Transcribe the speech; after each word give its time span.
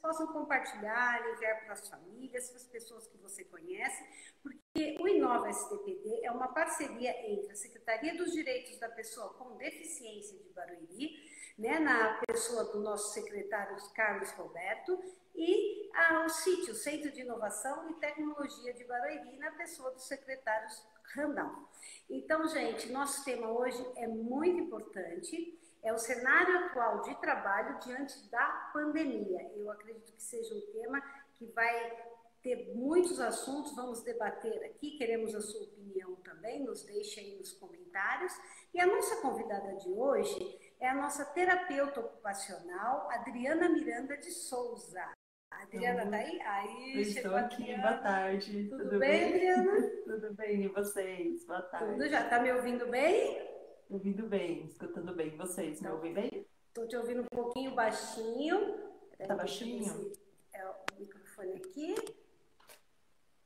possam 0.00 0.26
compartilhar, 0.28 1.20
enviar 1.32 1.64
para 1.64 1.74
as 1.74 1.88
famílias, 1.88 2.48
para 2.48 2.56
as 2.56 2.66
pessoas 2.66 3.06
que 3.06 3.18
você 3.18 3.44
conhece, 3.44 4.02
porque 4.42 4.96
o 5.00 5.08
Inova 5.08 5.50
STPD 5.50 6.24
é 6.24 6.30
uma 6.30 6.48
parceria 6.48 7.10
entre 7.30 7.52
a 7.52 7.56
Secretaria 7.56 8.16
dos 8.16 8.32
Direitos 8.32 8.78
da 8.78 8.88
Pessoa 8.88 9.34
com 9.34 9.56
Deficiência 9.56 10.38
de 10.38 10.48
Barueri, 10.50 11.30
né, 11.58 11.78
na 11.78 12.20
pessoa 12.26 12.64
do 12.64 12.80
nosso 12.80 13.12
secretário 13.12 13.76
Carlos 13.94 14.30
Roberto, 14.32 14.98
e 15.34 15.90
a, 15.94 16.24
o 16.24 16.28
CIT, 16.28 16.70
o 16.70 16.74
Centro 16.74 17.10
de 17.12 17.20
Inovação 17.20 17.90
e 17.90 17.94
Tecnologia 17.94 18.72
de 18.74 18.84
Barueri, 18.84 19.36
na 19.36 19.52
pessoa 19.52 19.90
do 19.90 20.00
secretário 20.00 20.68
Randall. 21.14 21.68
Então, 22.08 22.46
gente, 22.48 22.90
nosso 22.90 23.24
tema 23.24 23.50
hoje 23.50 23.84
é 23.96 24.06
muito 24.06 24.60
importante 24.60 25.58
é 25.82 25.92
o 25.92 25.98
cenário 25.98 26.66
atual 26.66 27.02
de 27.02 27.14
trabalho 27.20 27.78
diante 27.80 28.28
da 28.30 28.70
pandemia. 28.72 29.50
Eu 29.56 29.70
acredito 29.70 30.12
que 30.12 30.22
seja 30.22 30.54
um 30.54 30.72
tema 30.72 31.00
que 31.34 31.46
vai 31.46 31.96
ter 32.42 32.72
muitos 32.74 33.20
assuntos, 33.20 33.74
vamos 33.74 34.02
debater 34.02 34.64
aqui, 34.64 34.96
queremos 34.96 35.34
a 35.34 35.40
sua 35.40 35.62
opinião 35.64 36.14
também, 36.16 36.64
nos 36.64 36.84
deixe 36.84 37.20
aí 37.20 37.36
nos 37.36 37.52
comentários. 37.52 38.32
E 38.72 38.80
a 38.80 38.86
nossa 38.86 39.20
convidada 39.20 39.74
de 39.76 39.90
hoje 39.90 40.58
é 40.80 40.88
a 40.88 40.94
nossa 40.94 41.24
terapeuta 41.26 42.00
ocupacional, 42.00 43.10
Adriana 43.10 43.68
Miranda 43.68 44.16
de 44.16 44.30
Souza. 44.30 45.02
A 45.50 45.62
Adriana 45.62 46.04
está 46.04 46.16
aí? 46.16 46.40
Aí, 46.42 47.00
estou 47.00 47.36
aqui, 47.36 47.76
boa 47.76 47.98
tarde. 47.98 48.68
Tudo, 48.70 48.84
Tudo 48.84 48.98
bem, 48.98 49.32
bem, 49.32 49.50
Adriana? 49.50 49.90
Tudo 50.06 50.34
bem, 50.34 50.62
e 50.62 50.68
vocês? 50.68 51.44
Boa 51.44 51.62
tarde. 51.62 51.92
Tudo 51.92 52.08
já, 52.08 52.22
está 52.22 52.40
me 52.40 52.52
ouvindo 52.52 52.86
bem? 52.88 53.59
Ouvindo 53.90 54.28
bem, 54.28 54.66
escutando 54.66 55.12
bem. 55.16 55.36
Vocês, 55.36 55.80
me 55.80 55.88
ouvem 55.88 56.14
bem? 56.14 56.46
Estou 56.68 56.86
te 56.86 56.96
ouvindo 56.96 57.22
um 57.22 57.26
pouquinho 57.26 57.74
baixinho. 57.74 58.78
Tá 59.26 59.34
baixinho? 59.34 60.12
É 60.52 60.64
o 60.64 60.74
microfone 60.96 61.54
aqui. 61.54 61.96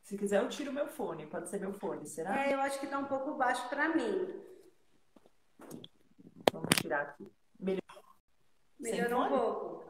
Se 0.03 0.19
quiser, 0.19 0.43
eu 0.43 0.49
tiro 0.51 0.71
meu 0.71 0.87
fone. 0.87 1.27
Pode 1.29 1.49
ser 1.49 1.59
meu 1.59 1.73
fone, 1.73 2.07
será? 2.07 2.47
É, 2.47 2.53
eu 2.53 2.61
acho 2.61 2.79
que 2.79 2.85
está 2.85 2.99
um 2.99 3.07
pouco 3.07 3.33
baixo 3.37 3.67
para 3.71 3.89
mim. 3.89 4.45
Vamos 6.53 6.69
tirar 6.79 7.01
aqui. 7.01 7.33
Melhor. 7.59 7.81
Melhorou 8.79 9.23
um 9.23 9.29
pouco. 9.31 9.85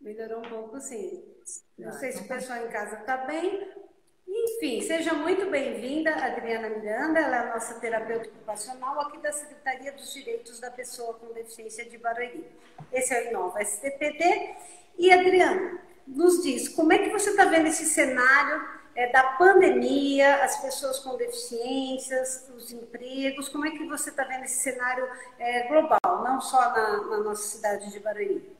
Melhorou 0.00 0.40
um 0.40 0.48
pouco, 0.48 0.80
sim. 0.80 1.32
Não 1.78 1.90
ah, 1.90 1.92
sei 1.92 2.10
se 2.10 2.18
o 2.18 2.24
então 2.24 2.28
tá. 2.28 2.34
pessoal 2.34 2.66
em 2.66 2.70
casa 2.72 2.98
está 2.98 3.18
bem. 3.18 3.85
Enfim, 4.28 4.80
seja 4.80 5.14
muito 5.14 5.48
bem-vinda, 5.48 6.10
Adriana 6.12 6.68
Miranda, 6.68 7.20
ela 7.20 7.36
é 7.36 7.38
a 7.38 7.54
nossa 7.54 7.74
terapeuta 7.74 8.28
ocupacional 8.28 8.98
aqui 9.00 9.18
da 9.18 9.30
Secretaria 9.30 9.92
dos 9.92 10.12
Direitos 10.12 10.58
da 10.58 10.68
Pessoa 10.68 11.14
com 11.14 11.32
Deficiência 11.32 11.84
de 11.84 11.96
Barueri. 11.96 12.44
Esse 12.92 13.14
é 13.14 13.26
o 13.26 13.30
Inova 13.30 13.62
STPD. 13.62 14.56
E, 14.98 15.12
Adriana, 15.12 15.80
nos 16.06 16.42
diz, 16.42 16.68
como 16.68 16.92
é 16.92 16.98
que 16.98 17.10
você 17.10 17.30
está 17.30 17.44
vendo 17.44 17.68
esse 17.68 17.84
cenário 17.84 18.66
é, 18.96 19.12
da 19.12 19.22
pandemia, 19.22 20.42
as 20.42 20.60
pessoas 20.60 20.98
com 20.98 21.16
deficiências, 21.16 22.50
os 22.56 22.72
empregos, 22.72 23.48
como 23.48 23.64
é 23.64 23.70
que 23.70 23.86
você 23.86 24.10
está 24.10 24.24
vendo 24.24 24.44
esse 24.44 24.60
cenário 24.60 25.08
é, 25.38 25.68
global, 25.68 26.24
não 26.24 26.40
só 26.40 26.60
na, 26.70 26.96
na 27.06 27.18
nossa 27.18 27.42
cidade 27.42 27.92
de 27.92 28.00
Barueri? 28.00 28.55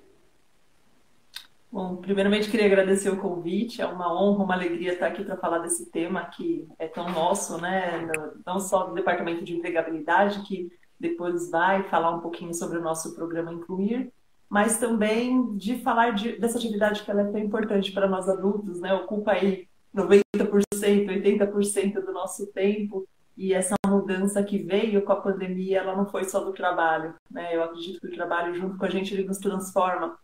Bom, 1.71 1.97
primeiramente 1.97 2.51
queria 2.51 2.67
agradecer 2.67 3.11
o 3.11 3.21
convite, 3.21 3.83
é 3.83 3.87
uma 3.87 4.13
honra, 4.15 4.45
uma 4.45 4.55
alegria 4.55 4.93
estar 4.93 5.09
aqui 5.09 5.25
para 5.25 5.37
falar 5.37 5.59
desse 5.59 5.91
tema 5.91 6.25
que 6.27 6.67
é 6.79 6.87
tão 6.87 7.11
nosso, 7.11 7.61
né? 7.61 8.09
Não 8.47 8.61
só 8.61 8.85
do 8.85 8.95
Departamento 8.95 9.45
de 9.45 9.55
Empregabilidade, 9.55 10.43
que 10.43 10.71
depois 10.99 11.51
vai 11.51 11.83
falar 11.85 12.13
um 12.13 12.21
pouquinho 12.21 12.55
sobre 12.55 12.79
o 12.79 12.83
nosso 12.83 13.15
programa 13.15 13.53
Incluir, 13.53 14.13
mas 14.49 14.79
também 14.79 15.57
de 15.57 15.79
falar 15.83 16.13
de, 16.13 16.39
dessa 16.39 16.57
atividade 16.57 17.03
que 17.03 17.11
ela 17.11 17.23
é 17.23 17.31
tão 17.31 17.41
importante 17.41 17.93
para 17.93 18.09
nós 18.09 18.29
adultos, 18.29 18.81
né? 18.81 18.95
Ocupa 18.95 19.33
aí 19.33 19.69
90%, 19.95 20.63
80% 20.73 21.95
do 22.05 22.13
nosso 22.13 22.47
tempo 22.53 23.07
e 23.37 23.53
essa 23.53 23.75
mudança 23.87 24.43
que 24.43 24.57
veio 24.57 25.03
com 25.03 25.13
a 25.13 25.21
pandemia, 25.21 25.81
ela 25.81 25.97
não 25.97 26.07
foi 26.07 26.25
só 26.25 26.41
do 26.41 26.53
trabalho, 26.53 27.15
né? 27.31 27.55
Eu 27.55 27.65
acredito 27.65 28.01
que 28.01 28.07
o 28.07 28.15
trabalho 28.15 28.55
junto 28.55 28.79
com 28.79 28.85
a 28.85 28.91
gente 28.91 29.13
ele 29.13 29.27
nos 29.27 29.39
transforma 29.39 30.17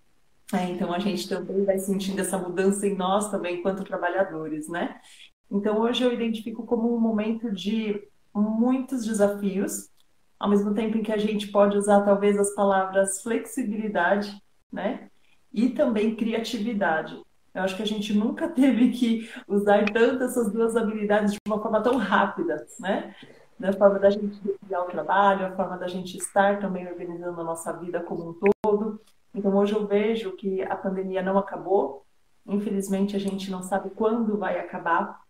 é, 0.52 0.70
então 0.70 0.92
a 0.92 0.98
gente 0.98 1.28
também 1.28 1.64
vai 1.64 1.78
sentindo 1.78 2.20
essa 2.20 2.36
mudança 2.36 2.86
em 2.86 2.94
nós 2.94 3.30
também 3.30 3.58
enquanto 3.58 3.84
trabalhadores, 3.84 4.68
né? 4.68 5.00
Então 5.50 5.80
hoje 5.80 6.04
eu 6.04 6.12
identifico 6.12 6.66
como 6.66 6.94
um 6.94 7.00
momento 7.00 7.50
de 7.50 8.02
muitos 8.34 9.04
desafios, 9.04 9.88
ao 10.38 10.50
mesmo 10.50 10.74
tempo 10.74 10.98
em 10.98 11.02
que 11.02 11.12
a 11.12 11.16
gente 11.16 11.48
pode 11.48 11.76
usar 11.78 12.02
talvez 12.02 12.38
as 12.38 12.54
palavras 12.54 13.22
flexibilidade, 13.22 14.34
né? 14.70 15.08
E 15.52 15.70
também 15.70 16.16
criatividade. 16.16 17.18
Eu 17.54 17.62
acho 17.62 17.76
que 17.76 17.82
a 17.82 17.86
gente 17.86 18.12
nunca 18.12 18.48
teve 18.52 18.90
que 18.90 19.30
usar 19.48 19.90
tanto 19.90 20.24
essas 20.24 20.52
duas 20.52 20.76
habilidades 20.76 21.32
de 21.32 21.38
uma 21.46 21.62
forma 21.62 21.82
tão 21.82 21.96
rápida, 21.96 22.66
né? 22.78 23.14
Da 23.58 23.72
forma 23.72 23.98
da 23.98 24.10
gente 24.10 24.38
realizar 24.42 24.82
o 24.82 24.90
trabalho, 24.90 25.46
a 25.46 25.56
forma 25.56 25.78
da 25.78 25.88
gente 25.88 26.16
estar 26.18 26.60
também 26.60 26.86
organizando 26.86 27.40
a 27.40 27.44
nossa 27.44 27.72
vida 27.74 28.00
como 28.00 28.30
um 28.30 28.52
todo. 28.62 29.00
Então, 29.34 29.54
hoje 29.56 29.74
eu 29.74 29.86
vejo 29.86 30.32
que 30.32 30.62
a 30.62 30.76
pandemia 30.76 31.22
não 31.22 31.38
acabou. 31.38 32.04
Infelizmente, 32.46 33.16
a 33.16 33.18
gente 33.18 33.50
não 33.50 33.62
sabe 33.62 33.90
quando 33.90 34.36
vai 34.36 34.58
acabar. 34.58 35.20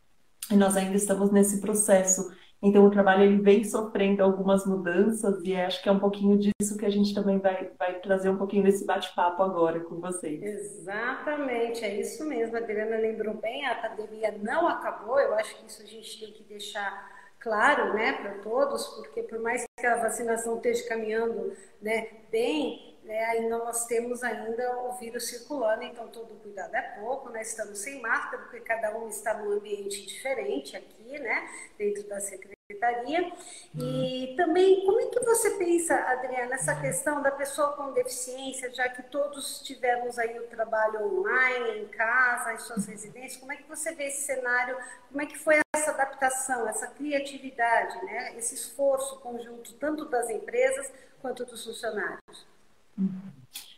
E 0.51 0.57
nós 0.57 0.77
ainda 0.77 0.97
estamos 0.97 1.31
nesse 1.31 1.61
processo. 1.61 2.33
Então, 2.61 2.87
o 2.87 2.91
trabalho 2.91 3.25
ele 3.25 3.43
vem 3.43 3.65
sofrendo 3.65 4.23
algumas 4.23 4.65
mudanças 4.65 5.43
e 5.43 5.55
acho 5.57 5.83
que 5.83 5.89
é 5.89 5.93
um 5.93 5.99
pouquinho 5.99 6.39
disso 6.39 6.79
que 6.79 6.87
a 6.87 6.91
gente 6.91 7.13
também 7.13 7.39
vai, 7.39 7.71
vai 7.77 7.99
trazer 7.99 8.31
um 8.31 8.37
pouquinho 8.37 8.63
desse 8.63 8.87
bate-papo 8.87 9.43
agora 9.43 9.81
com 9.81 9.97
vocês. 9.97 10.41
Exatamente, 10.41 11.85
é 11.85 12.01
isso 12.01 12.25
mesmo. 12.25 12.57
A 12.57 12.61
Adriana 12.61 12.97
lembrou 12.99 13.35
bem, 13.35 13.67
a 13.67 13.75
pandemia 13.75 14.39
não 14.41 14.69
acabou. 14.69 15.19
Eu 15.19 15.35
acho 15.35 15.57
que 15.57 15.67
isso 15.67 15.83
a 15.83 15.87
gente 15.87 16.21
tem 16.21 16.33
que 16.33 16.45
deixar 16.45 17.11
claro 17.41 17.95
né, 17.95 18.13
para 18.13 18.35
todos, 18.39 18.87
porque 18.89 19.25
por 19.25 19.41
mais 19.41 19.65
que 19.77 19.85
a 19.85 19.97
vacinação 19.97 20.57
esteja 20.57 20.89
caminhando 20.89 21.53
né, 21.81 22.07
bem, 22.31 22.92
né, 23.05 23.25
ainda 23.25 23.59
nós 23.59 23.87
temos 23.87 24.23
ainda 24.23 24.79
o 24.85 24.93
vírus 24.93 25.29
circulando, 25.29 25.83
então 25.83 26.07
todo 26.09 26.35
cuidado 26.41 26.75
é 26.75 26.83
pouco, 27.01 27.31
né? 27.31 27.43
Estamos 27.43 27.79
sem 27.79 28.01
máscara, 28.01 28.39
porque 28.43 28.61
cada 28.61 28.97
um 28.97 29.09
está 29.09 29.35
num 29.35 29.53
ambiente 29.53 30.07
diferente 30.07 30.77
aqui, 30.77 31.19
né? 31.19 31.49
Dentro 31.77 32.05
da 32.05 32.21
secretaria. 32.21 33.33
E 33.75 34.31
uhum. 34.31 34.37
também, 34.37 34.87
como 34.87 35.01
é 35.01 35.07
que 35.07 35.21
você 35.21 35.51
pensa, 35.59 35.95
Adriana, 35.95 36.51
nessa 36.51 36.81
questão 36.81 37.21
da 37.21 37.33
pessoa 37.33 37.73
com 37.73 37.93
deficiência, 37.93 38.73
já 38.73 38.89
que 38.89 39.03
todos 39.03 39.61
tivemos 39.63 40.17
aí 40.19 40.39
o 40.39 40.47
trabalho 40.47 41.05
online, 41.05 41.81
em 41.81 41.89
casa, 41.89 42.55
em 42.55 42.59
suas 42.59 42.87
residências, 42.87 43.37
como 43.37 43.53
é 43.53 43.57
que 43.57 43.69
você 43.69 43.93
vê 43.95 44.07
esse 44.07 44.23
cenário, 44.23 44.79
como 45.09 45.21
é 45.21 45.27
que 45.27 45.39
foi 45.39 45.61
essa 45.75 45.91
adaptação, 45.91 46.69
essa 46.69 46.87
criatividade, 46.87 48.05
né? 48.05 48.37
Esse 48.39 48.55
esforço 48.55 49.19
conjunto, 49.21 49.75
tanto 49.75 50.05
das 50.05 50.31
empresas 50.31 50.91
quanto 51.21 51.45
dos 51.45 51.65
funcionários? 51.65 52.52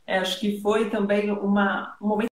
É, 0.07 0.19
acho 0.19 0.39
que 0.41 0.61
foi 0.61 0.91
também 0.91 1.31
uma, 1.31 1.97
um 2.01 2.09
momento 2.09 2.29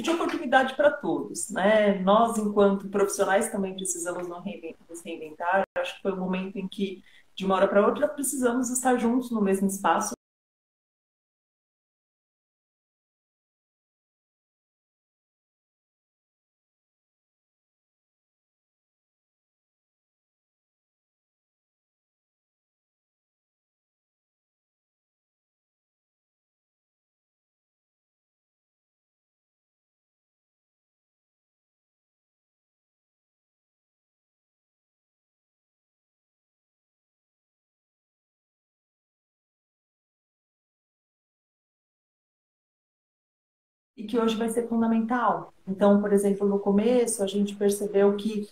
de 0.00 0.10
oportunidade 0.10 0.74
para 0.76 0.90
todos, 0.90 1.50
né? 1.50 1.98
Nós, 2.00 2.38
enquanto 2.38 2.88
profissionais, 2.88 3.50
também 3.50 3.74
precisamos 3.74 4.28
nos 4.28 5.02
reinventar. 5.04 5.64
Acho 5.76 5.96
que 5.96 6.02
foi 6.02 6.12
um 6.12 6.20
momento 6.20 6.56
em 6.56 6.68
que, 6.68 7.02
de 7.34 7.44
uma 7.44 7.56
hora 7.56 7.68
para 7.68 7.84
outra, 7.86 8.08
precisamos 8.08 8.70
estar 8.70 8.96
juntos 8.98 9.30
no 9.30 9.42
mesmo 9.42 9.66
espaço 9.66 10.12
e 43.98 44.04
que 44.04 44.16
hoje 44.16 44.36
vai 44.36 44.48
ser 44.48 44.68
fundamental. 44.68 45.52
Então, 45.66 46.00
por 46.00 46.12
exemplo, 46.12 46.48
no 46.48 46.60
começo 46.60 47.22
a 47.22 47.26
gente 47.26 47.56
percebeu 47.56 48.16
que 48.16 48.48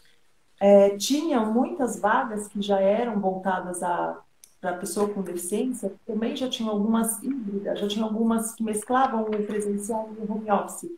é, 0.60 0.96
tinha 0.96 1.40
muitas 1.40 2.00
vagas 2.00 2.48
que 2.48 2.60
já 2.60 2.80
eram 2.80 3.20
voltadas 3.20 3.82
a 3.82 4.22
pessoa 4.80 5.08
com 5.08 5.22
deficiência, 5.22 5.94
também 6.04 6.34
já 6.34 6.48
tinha 6.48 6.68
algumas 6.68 7.22
híbridas, 7.22 7.78
já 7.78 7.86
tinha 7.86 8.04
algumas 8.04 8.52
que 8.52 8.64
mesclavam 8.64 9.22
o 9.22 9.46
presencial 9.46 10.10
e 10.18 10.20
o 10.20 10.32
home 10.32 10.50
office. 10.50 10.90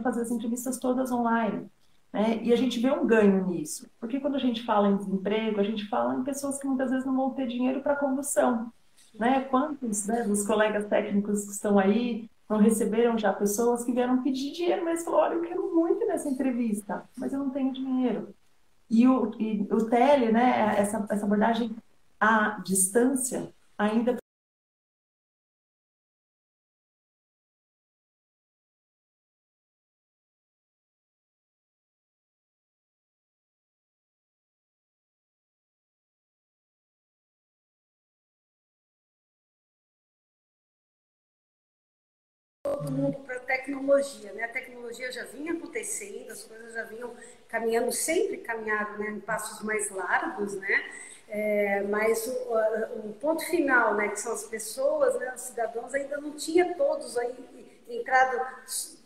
Fazer 0.00 0.22
as 0.22 0.30
entrevistas 0.30 0.78
todas 0.78 1.10
online. 1.10 1.66
Né? 2.12 2.40
E 2.42 2.52
a 2.52 2.56
gente 2.56 2.80
vê 2.80 2.90
um 2.90 3.06
ganho 3.06 3.46
nisso, 3.46 3.88
porque 4.00 4.18
quando 4.18 4.34
a 4.34 4.40
gente 4.40 4.64
fala 4.64 4.88
em 4.88 4.96
desemprego, 4.96 5.60
a 5.60 5.64
gente 5.64 5.88
fala 5.88 6.14
em 6.14 6.24
pessoas 6.24 6.58
que 6.58 6.66
muitas 6.66 6.90
vezes 6.90 7.06
não 7.06 7.16
vão 7.16 7.30
ter 7.30 7.46
dinheiro 7.46 7.80
para 7.80 7.96
condução. 7.96 8.72
Né? 9.14 9.42
Quantos 9.42 10.06
né, 10.06 10.24
dos 10.24 10.46
colegas 10.46 10.86
técnicos 10.86 11.44
que 11.44 11.52
estão 11.52 11.78
aí 11.78 12.28
não 12.48 12.58
receberam 12.58 13.16
já 13.16 13.32
pessoas 13.32 13.84
que 13.84 13.92
vieram 13.92 14.22
pedir 14.22 14.52
dinheiro, 14.52 14.84
mas 14.84 15.04
falaram, 15.04 15.24
olha, 15.24 15.34
eu 15.34 15.48
quero 15.48 15.74
muito 15.74 16.04
nessa 16.06 16.28
entrevista, 16.28 17.08
mas 17.16 17.32
eu 17.32 17.38
não 17.38 17.50
tenho 17.50 17.72
dinheiro. 17.72 18.34
E 18.90 19.06
o, 19.06 19.30
e 19.38 19.68
o 19.70 19.84
tele, 19.84 20.32
né, 20.32 20.74
essa, 20.76 21.06
essa 21.08 21.24
abordagem 21.24 21.70
à 22.18 22.60
distância, 22.64 23.52
ainda 23.78 24.19
mundo 43.00 43.18
para 43.24 43.36
a 43.36 43.40
tecnologia, 43.40 44.32
né? 44.32 44.44
A 44.44 44.48
tecnologia 44.48 45.10
já 45.10 45.24
vinha 45.24 45.52
acontecendo, 45.52 46.30
as 46.30 46.44
coisas 46.44 46.74
já 46.74 46.84
vinham 46.84 47.14
caminhando, 47.48 47.90
sempre 47.92 48.38
caminhado 48.38 48.98
né, 48.98 49.10
em 49.10 49.20
passos 49.20 49.62
mais 49.62 49.90
largos, 49.90 50.54
né? 50.54 50.84
É, 51.28 51.82
mas 51.82 52.26
o, 52.26 53.08
o, 53.08 53.12
ponto 53.20 53.44
final, 53.46 53.94
né, 53.94 54.08
que 54.08 54.18
são 54.18 54.32
as 54.32 54.44
pessoas, 54.44 55.16
né, 55.18 55.32
os 55.32 55.42
cidadãos, 55.42 55.94
ainda 55.94 56.20
não 56.20 56.32
tinha 56.32 56.74
todos 56.74 57.16
aí 57.16 57.70
entrado 57.88 58.40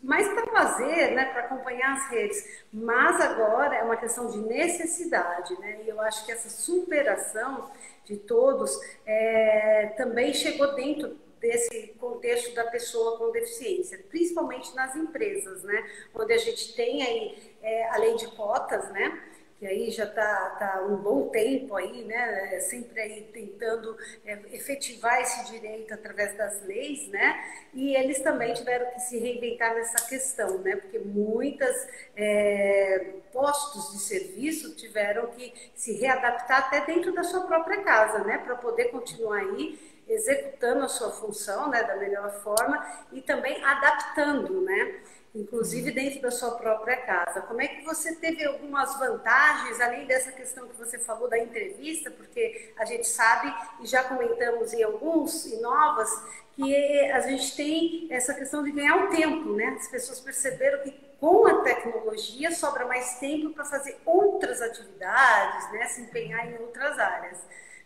mais 0.01 0.27
para 0.27 0.47
fazer, 0.47 1.11
né, 1.11 1.25
para 1.25 1.41
acompanhar 1.41 1.93
as 1.93 2.09
redes. 2.09 2.63
Mas 2.73 3.21
agora 3.21 3.75
é 3.75 3.83
uma 3.83 3.97
questão 3.97 4.27
de 4.27 4.37
necessidade, 4.37 5.59
né? 5.59 5.81
E 5.83 5.89
eu 5.89 5.99
acho 6.01 6.25
que 6.25 6.31
essa 6.31 6.49
superação 6.49 7.69
de 8.03 8.17
todos 8.17 8.79
é, 9.05 9.93
também 9.97 10.33
chegou 10.33 10.75
dentro 10.75 11.17
desse 11.39 11.93
contexto 11.99 12.53
da 12.53 12.65
pessoa 12.65 13.17
com 13.17 13.31
deficiência, 13.31 13.99
principalmente 14.09 14.75
nas 14.75 14.95
empresas, 14.95 15.63
né? 15.63 15.89
Onde 16.13 16.33
a 16.33 16.37
gente 16.37 16.75
tem 16.75 17.03
aí 17.03 17.55
é, 17.61 17.89
a 17.89 17.97
lei 17.97 18.15
de 18.15 18.27
cotas, 18.35 18.89
né? 18.91 19.21
Que 19.57 19.65
aí 19.65 19.89
já 19.89 20.03
está 20.03 20.49
tá 20.59 20.83
um 20.83 20.97
bom 20.97 21.29
tempo 21.29 21.75
aí, 21.75 22.03
né? 22.03 22.55
É, 22.55 22.59
sempre 22.59 22.99
aí 22.99 23.21
tentando 23.31 23.97
é, 24.25 24.37
efetivar 24.51 25.21
esse 25.21 25.51
direito 25.51 25.93
através 25.93 26.35
das 26.35 26.61
leis, 26.65 27.07
né? 27.07 27.41
E 27.73 27.95
eles 27.95 28.19
também 28.19 28.53
tiveram 28.53 28.91
que 28.91 28.99
se 28.99 29.17
reinventar 29.17 29.73
nessa 29.73 30.07
questão, 30.09 30.57
né? 30.57 30.75
Porque 30.75 30.99
muitas 30.99 31.87
é, 32.17 33.13
postos 33.31 33.93
de 33.93 33.99
serviço 33.99 34.75
tiveram 34.75 35.27
que 35.27 35.53
se 35.73 35.93
readaptar 35.93 36.67
até 36.67 36.85
dentro 36.85 37.13
da 37.13 37.23
sua 37.23 37.41
própria 37.47 37.81
casa, 37.81 38.19
né? 38.25 38.37
Para 38.39 38.55
poder 38.55 38.85
continuar 38.85 39.39
aí 39.39 39.94
executando 40.07 40.83
a 40.85 40.87
sua 40.87 41.11
função 41.11 41.69
né, 41.69 41.83
da 41.83 41.95
melhor 41.95 42.31
forma 42.41 42.85
e 43.11 43.21
também 43.21 43.63
adaptando, 43.63 44.61
né? 44.61 44.99
Inclusive 45.33 45.91
dentro 45.91 46.21
da 46.21 46.31
sua 46.31 46.51
própria 46.51 46.95
casa. 46.97 47.41
Como 47.41 47.61
é 47.61 47.67
que 47.67 47.83
você 47.83 48.15
teve 48.15 48.45
algumas 48.45 48.97
vantagens, 48.97 49.81
além 49.81 50.05
dessa 50.05 50.31
questão 50.31 50.65
que 50.67 50.77
você 50.77 50.97
falou 50.97 51.27
da 51.27 51.37
entrevista, 51.37 52.09
porque 52.09 52.73
a 52.77 52.85
gente 52.85 53.05
sabe, 53.05 53.53
e 53.81 53.85
já 53.85 54.03
comentamos 54.03 54.71
em 54.73 54.81
alguns 54.83 55.45
e 55.45 55.57
novas, 55.59 56.09
que 56.55 57.11
a 57.11 57.19
gente 57.19 57.53
tem 57.53 58.07
essa 58.09 58.33
questão 58.33 58.63
de 58.63 58.71
ganhar 58.71 58.95
o 58.95 59.09
tempo, 59.09 59.53
né? 59.55 59.75
As 59.77 59.89
pessoas 59.89 60.21
perceberam 60.21 60.83
que 60.83 60.91
com 61.19 61.45
a 61.47 61.63
tecnologia 61.63 62.51
sobra 62.51 62.85
mais 62.85 63.19
tempo 63.19 63.49
para 63.49 63.65
fazer 63.65 63.97
outras 64.05 64.61
atividades, 64.61 65.69
né? 65.73 65.85
Se 65.87 66.01
empenhar 66.01 66.49
em 66.49 66.57
outras 66.59 66.97
áreas 66.97 67.39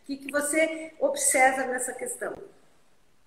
que, 0.09 0.17
que 0.17 0.31
você 0.31 0.91
observa 0.99 1.67
nessa 1.67 1.93
questão? 1.93 2.33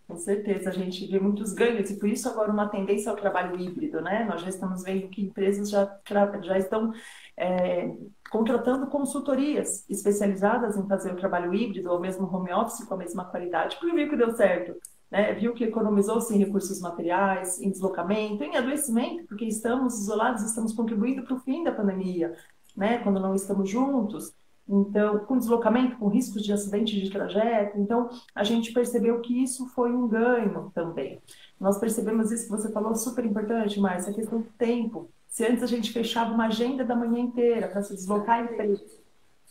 Com 0.09 0.17
certeza, 0.17 0.69
a 0.69 0.73
gente 0.73 1.07
vê 1.07 1.21
muitos 1.21 1.53
ganhos 1.53 1.89
e 1.91 1.99
por 1.99 2.09
isso 2.09 2.29
agora 2.29 2.51
uma 2.51 2.69
tendência 2.69 3.09
ao 3.09 3.17
trabalho 3.17 3.59
híbrido, 3.59 4.01
né? 4.01 4.25
Nós 4.25 4.43
já 4.43 4.49
estamos 4.49 4.83
vendo 4.83 5.09
que 5.09 5.23
empresas 5.23 5.71
já, 5.71 6.01
já 6.43 6.59
estão 6.59 6.93
é, 7.37 7.95
contratando 8.31 8.89
consultorias 8.89 9.89
especializadas 9.89 10.77
em 10.77 10.87
fazer 10.89 11.13
o 11.13 11.17
trabalho 11.17 11.55
híbrido 11.55 11.91
ou 11.91 12.01
mesmo 12.01 12.27
home 12.27 12.53
office 12.53 12.85
com 12.85 12.95
a 12.95 12.99
mesma 12.99 13.25
qualidade, 13.27 13.77
porque 13.77 13.95
viu 13.95 14.11
que 14.11 14.17
deu 14.17 14.35
certo. 14.35 14.77
Né? 15.09 15.33
Viu 15.35 15.55
que 15.55 15.65
economizou-se 15.65 16.35
em 16.35 16.39
recursos 16.39 16.81
materiais, 16.81 17.61
em 17.61 17.71
deslocamento, 17.71 18.43
em 18.43 18.57
adoecimento, 18.57 19.25
porque 19.29 19.45
estamos 19.45 20.01
isolados, 20.01 20.43
estamos 20.43 20.73
contribuindo 20.73 21.23
para 21.23 21.35
o 21.35 21.41
fim 21.41 21.63
da 21.63 21.71
pandemia, 21.71 22.35
né? 22.77 22.99
quando 22.99 23.21
não 23.21 23.35
estamos 23.35 23.71
juntos 23.71 24.35
então, 24.69 25.19
com 25.21 25.37
deslocamento, 25.37 25.97
com 25.97 26.09
riscos 26.09 26.43
de 26.43 26.53
acidente 26.53 27.01
de 27.01 27.11
trajeto. 27.11 27.79
Então, 27.79 28.09
a 28.35 28.45
gente 28.45 28.73
percebeu 28.73 29.21
que 29.21 29.43
isso 29.43 29.67
foi 29.69 29.93
um 29.93 30.09
ganho 30.09 30.71
também. 30.75 31.21
Nós 31.61 31.79
percebemos 31.79 32.31
isso 32.31 32.45
que 32.45 32.51
você 32.51 32.71
falou, 32.73 32.95
super 32.95 33.25
importante, 33.25 33.81
Márcia, 33.81 34.13
a 34.13 34.15
questão 34.15 34.41
do 34.41 34.49
tempo. 34.59 35.11
Se 35.27 35.45
antes 35.47 35.63
a 35.63 35.67
gente 35.67 35.93
fechava 35.93 36.33
uma 36.33 36.47
agenda 36.47 36.85
da 36.85 36.95
manhã 36.95 37.21
inteira 37.21 37.69
para 37.69 37.83
se 37.83 37.95
deslocar 37.95 38.41
em 38.41 38.53
empresas, 38.53 39.03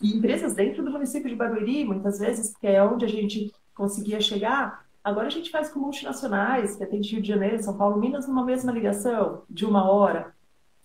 e 0.01 0.17
empresas 0.17 0.53
dentro 0.55 0.83
do 0.83 0.91
município 0.91 1.29
de 1.29 1.35
Barueri, 1.35 1.85
muitas 1.85 2.19
vezes, 2.19 2.55
que 2.57 2.67
é 2.67 2.83
onde 2.83 3.05
a 3.05 3.07
gente 3.07 3.53
conseguia 3.75 4.19
chegar, 4.19 4.85
agora 5.03 5.27
a 5.27 5.31
gente 5.31 5.51
faz 5.51 5.69
com 5.69 5.79
multinacionais, 5.79 6.75
que 6.75 6.83
atende 6.83 7.11
Rio 7.11 7.21
de 7.21 7.27
Janeiro, 7.27 7.63
São 7.63 7.77
Paulo, 7.77 7.99
Minas, 7.99 8.27
numa 8.27 8.43
mesma 8.43 8.71
ligação, 8.71 9.43
de 9.49 9.65
uma 9.65 9.89
hora. 9.89 10.33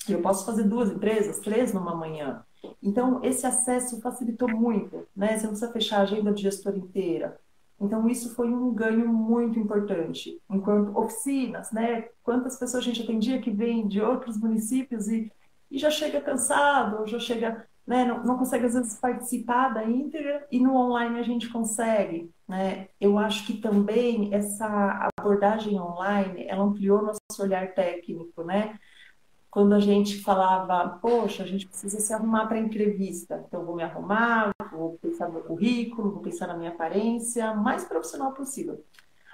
Eu 0.08 0.20
posso 0.20 0.44
fazer 0.46 0.64
duas 0.64 0.90
empresas, 0.90 1.40
três 1.40 1.72
numa 1.72 1.94
manhã. 1.94 2.44
Então, 2.82 3.22
esse 3.24 3.46
acesso 3.46 4.00
facilitou 4.00 4.48
muito, 4.48 5.06
né? 5.14 5.36
Você 5.36 5.44
não 5.44 5.50
precisa 5.50 5.72
fechar 5.72 5.98
a 5.98 6.02
agenda 6.02 6.32
do 6.32 6.38
gestor 6.38 6.76
inteira. 6.76 7.38
Então, 7.80 8.08
isso 8.08 8.34
foi 8.34 8.48
um 8.48 8.72
ganho 8.74 9.06
muito 9.08 9.58
importante. 9.58 10.40
Enquanto 10.50 10.96
oficinas, 10.98 11.70
né? 11.72 12.08
Quantas 12.22 12.58
pessoas 12.58 12.82
a 12.82 12.86
gente 12.86 13.02
atendia 13.02 13.40
que 13.40 13.50
vêm 13.50 13.86
de 13.86 14.00
outros 14.00 14.38
municípios 14.38 15.08
e, 15.08 15.30
e 15.70 15.78
já 15.78 15.90
chega 15.90 16.20
cansado, 16.20 17.06
já 17.06 17.18
chega, 17.18 17.66
né? 17.86 18.04
Não, 18.04 18.24
não 18.24 18.38
consegue, 18.38 18.66
às 18.66 18.74
vezes, 18.74 18.98
participar 18.98 19.70
da 19.70 19.84
íntegra 19.84 20.46
e 20.50 20.58
no 20.58 20.74
online 20.74 21.20
a 21.20 21.22
gente 21.22 21.50
consegue, 21.50 22.30
né? 22.48 22.88
Eu 23.00 23.18
acho 23.18 23.46
que 23.46 23.58
também 23.58 24.32
essa 24.34 25.10
abordagem 25.18 25.78
online, 25.78 26.46
ela 26.48 26.64
ampliou 26.64 27.02
nosso 27.02 27.42
olhar 27.42 27.74
técnico, 27.74 28.42
né? 28.42 28.78
Quando 29.56 29.74
a 29.74 29.80
gente 29.80 30.22
falava, 30.22 30.98
poxa, 31.00 31.42
a 31.42 31.46
gente 31.46 31.66
precisa 31.66 31.98
se 31.98 32.12
arrumar 32.12 32.44
para 32.44 32.58
entrevista, 32.58 33.42
então 33.48 33.64
vou 33.64 33.74
me 33.74 33.82
arrumar, 33.82 34.52
vou 34.70 34.98
pensar 35.00 35.28
no 35.28 35.32
meu 35.32 35.44
currículo, 35.44 36.10
vou 36.10 36.20
pensar 36.20 36.46
na 36.46 36.58
minha 36.58 36.72
aparência, 36.72 37.54
mais 37.54 37.82
profissional 37.82 38.32
possível. 38.32 38.84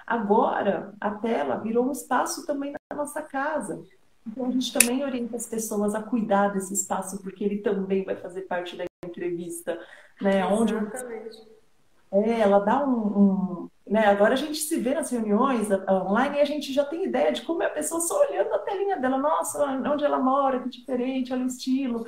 Agora, 0.07 0.93
a 1.01 1.11
tela 1.11 1.57
virou 1.57 1.85
um 1.85 1.91
espaço 1.91 2.45
também 2.45 2.71
na 2.71 2.95
nossa 2.95 3.21
casa. 3.21 3.83
Então, 4.25 4.45
a 4.45 4.51
gente 4.51 4.71
também 4.71 5.03
orienta 5.03 5.35
as 5.35 5.45
pessoas 5.45 5.93
a 5.93 6.01
cuidar 6.01 6.53
desse 6.53 6.73
espaço, 6.73 7.21
porque 7.21 7.43
ele 7.43 7.57
também 7.57 8.05
vai 8.05 8.15
fazer 8.15 8.43
parte 8.43 8.77
da 8.77 8.85
entrevista, 9.05 9.77
né? 10.21 10.39
Exatamente. 10.39 11.41
Onde 12.09 12.29
é, 12.29 12.39
ela 12.39 12.59
dá 12.59 12.87
um, 12.87 12.93
um, 12.93 13.69
né? 13.85 14.07
Agora 14.07 14.33
a 14.33 14.37
gente 14.37 14.57
se 14.57 14.79
vê 14.79 14.93
nas 14.93 15.11
reuniões 15.11 15.67
online 15.89 16.37
e 16.37 16.41
a 16.41 16.45
gente 16.45 16.71
já 16.71 16.85
tem 16.85 17.05
ideia 17.05 17.31
de 17.31 17.41
como 17.41 17.63
é 17.63 17.65
a 17.65 17.71
pessoa 17.71 17.99
só 17.99 18.21
olhando 18.27 18.53
a 18.53 18.59
telinha 18.59 18.97
dela. 18.97 19.17
Nossa, 19.17 19.63
onde 19.65 20.05
ela 20.05 20.19
mora, 20.19 20.61
que 20.61 20.69
diferente, 20.69 21.33
olha 21.33 21.43
o 21.43 21.47
estilo. 21.47 22.05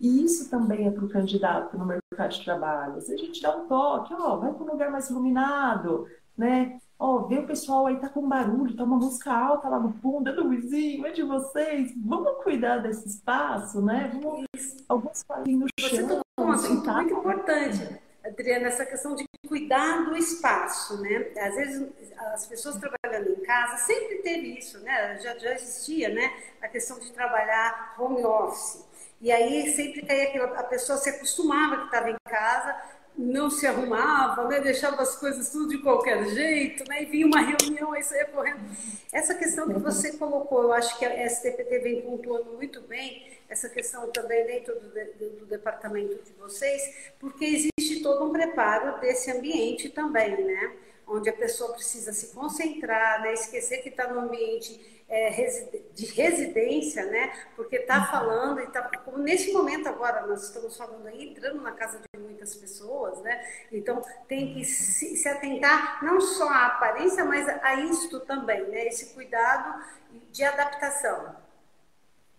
E 0.00 0.24
isso 0.24 0.48
também 0.50 0.86
é 0.86 0.90
para 0.90 1.04
o 1.04 1.08
candidato 1.08 1.76
no 1.76 1.86
mercado 1.86 2.30
de 2.30 2.44
trabalho. 2.44 3.00
Se 3.00 3.12
a 3.12 3.16
gente 3.16 3.40
dá 3.42 3.56
um 3.56 3.66
toque, 3.66 4.14
ó, 4.14 4.36
vai 4.36 4.52
para 4.52 4.62
um 4.62 4.70
lugar 4.70 4.90
mais 4.90 5.10
iluminado, 5.10 6.06
né? 6.36 6.78
Ó, 6.98 7.26
vê 7.26 7.38
o 7.38 7.46
pessoal 7.46 7.86
aí 7.86 7.96
tá 7.98 8.08
com 8.08 8.26
barulho, 8.26 8.76
tá 8.76 8.84
uma 8.84 8.96
música 8.96 9.32
alta 9.32 9.68
lá 9.68 9.78
no 9.78 9.92
fundo, 9.94 10.30
é 10.30 10.32
do 10.32 10.48
vizinho, 10.48 11.06
é 11.06 11.10
de 11.10 11.22
vocês. 11.22 11.92
Vamos 12.04 12.42
cuidar 12.42 12.78
desse 12.78 13.08
espaço, 13.08 13.82
né? 13.82 14.10
Vamos, 14.14 14.46
alguns 14.88 15.22
fazem 15.26 15.56
no 15.56 15.66
chão. 15.78 15.90
Você 15.90 16.02
tocou 16.02 16.46
um 16.46 16.52
assunto 16.52 16.90
muito 16.90 17.14
importante 17.14 18.05
Adriana, 18.26 18.68
essa 18.68 18.84
questão 18.84 19.14
de 19.14 19.24
cuidar 19.46 20.04
do 20.04 20.16
espaço, 20.16 21.00
né? 21.00 21.28
Às 21.38 21.54
vezes 21.54 21.88
as 22.34 22.46
pessoas 22.46 22.76
trabalhando 22.76 23.30
em 23.30 23.44
casa 23.44 23.76
sempre 23.84 24.16
teve 24.16 24.58
isso, 24.58 24.80
né? 24.80 25.18
Já, 25.22 25.38
já 25.38 25.54
existia, 25.54 26.08
né? 26.08 26.32
A 26.60 26.68
questão 26.68 26.98
de 26.98 27.10
trabalhar 27.12 27.94
home 27.98 28.24
office. 28.24 28.84
E 29.20 29.32
aí 29.32 29.72
sempre 29.74 30.02
caía 30.02 30.24
aquela, 30.24 30.58
a 30.58 30.64
pessoa 30.64 30.98
se 30.98 31.08
acostumava 31.08 31.78
que 31.78 31.84
estava 31.86 32.10
em 32.10 32.16
casa, 32.28 32.76
não 33.16 33.48
se 33.48 33.66
arrumava, 33.66 34.46
né? 34.48 34.60
Deixava 34.60 35.00
as 35.00 35.16
coisas 35.16 35.50
tudo 35.50 35.68
de 35.68 35.78
qualquer 35.78 36.26
jeito, 36.28 36.84
né? 36.88 37.02
E 37.02 37.06
vinha 37.06 37.26
uma 37.26 37.40
reunião, 37.40 37.92
aí 37.92 38.02
saía 38.02 38.26
correndo. 38.26 38.60
Essa 39.12 39.34
questão 39.34 39.68
que 39.68 39.78
você 39.78 40.16
colocou, 40.18 40.64
eu 40.64 40.72
acho 40.72 40.98
que 40.98 41.04
a 41.04 41.28
STPT 41.28 41.78
vem 41.78 42.02
pontuando 42.02 42.52
muito 42.52 42.82
bem, 42.82 43.35
essa 43.48 43.68
questão 43.68 44.10
também 44.10 44.46
dentro 44.46 44.74
do, 44.78 44.88
do, 44.88 45.30
do 45.40 45.46
departamento 45.46 46.22
de 46.22 46.32
vocês, 46.32 47.12
porque 47.18 47.44
existe 47.44 48.02
todo 48.02 48.24
um 48.24 48.32
preparo 48.32 49.00
desse 49.00 49.30
ambiente 49.30 49.88
também, 49.88 50.44
né? 50.44 50.76
Onde 51.06 51.30
a 51.30 51.32
pessoa 51.32 51.72
precisa 51.72 52.12
se 52.12 52.34
concentrar, 52.34 53.22
né? 53.22 53.32
esquecer 53.32 53.78
que 53.78 53.90
está 53.90 54.12
no 54.12 54.20
ambiente 54.20 55.04
é, 55.08 55.30
de 55.94 56.06
residência, 56.06 57.06
né? 57.06 57.32
Porque 57.54 57.76
está 57.76 58.00
uhum. 58.00 58.06
falando 58.06 58.60
e 58.60 58.66
tá, 58.68 58.82
como 59.04 59.18
nesse 59.18 59.52
momento 59.52 59.88
agora 59.88 60.26
nós 60.26 60.42
estamos 60.42 60.76
falando 60.76 61.06
aí, 61.06 61.30
entrando 61.30 61.62
na 61.62 61.72
casa 61.72 62.00
de 62.00 62.20
muitas 62.20 62.56
pessoas, 62.56 63.22
né? 63.22 63.40
Então 63.70 64.02
tem 64.26 64.54
que 64.54 64.64
se, 64.64 65.16
se 65.16 65.28
atentar 65.28 66.04
não 66.04 66.20
só 66.20 66.48
à 66.48 66.66
aparência, 66.66 67.24
mas 67.24 67.48
a, 67.48 67.60
a 67.62 67.74
isto 67.82 68.18
também, 68.20 68.66
né? 68.66 68.88
Esse 68.88 69.14
cuidado 69.14 69.80
de 70.32 70.42
adaptação. 70.42 71.45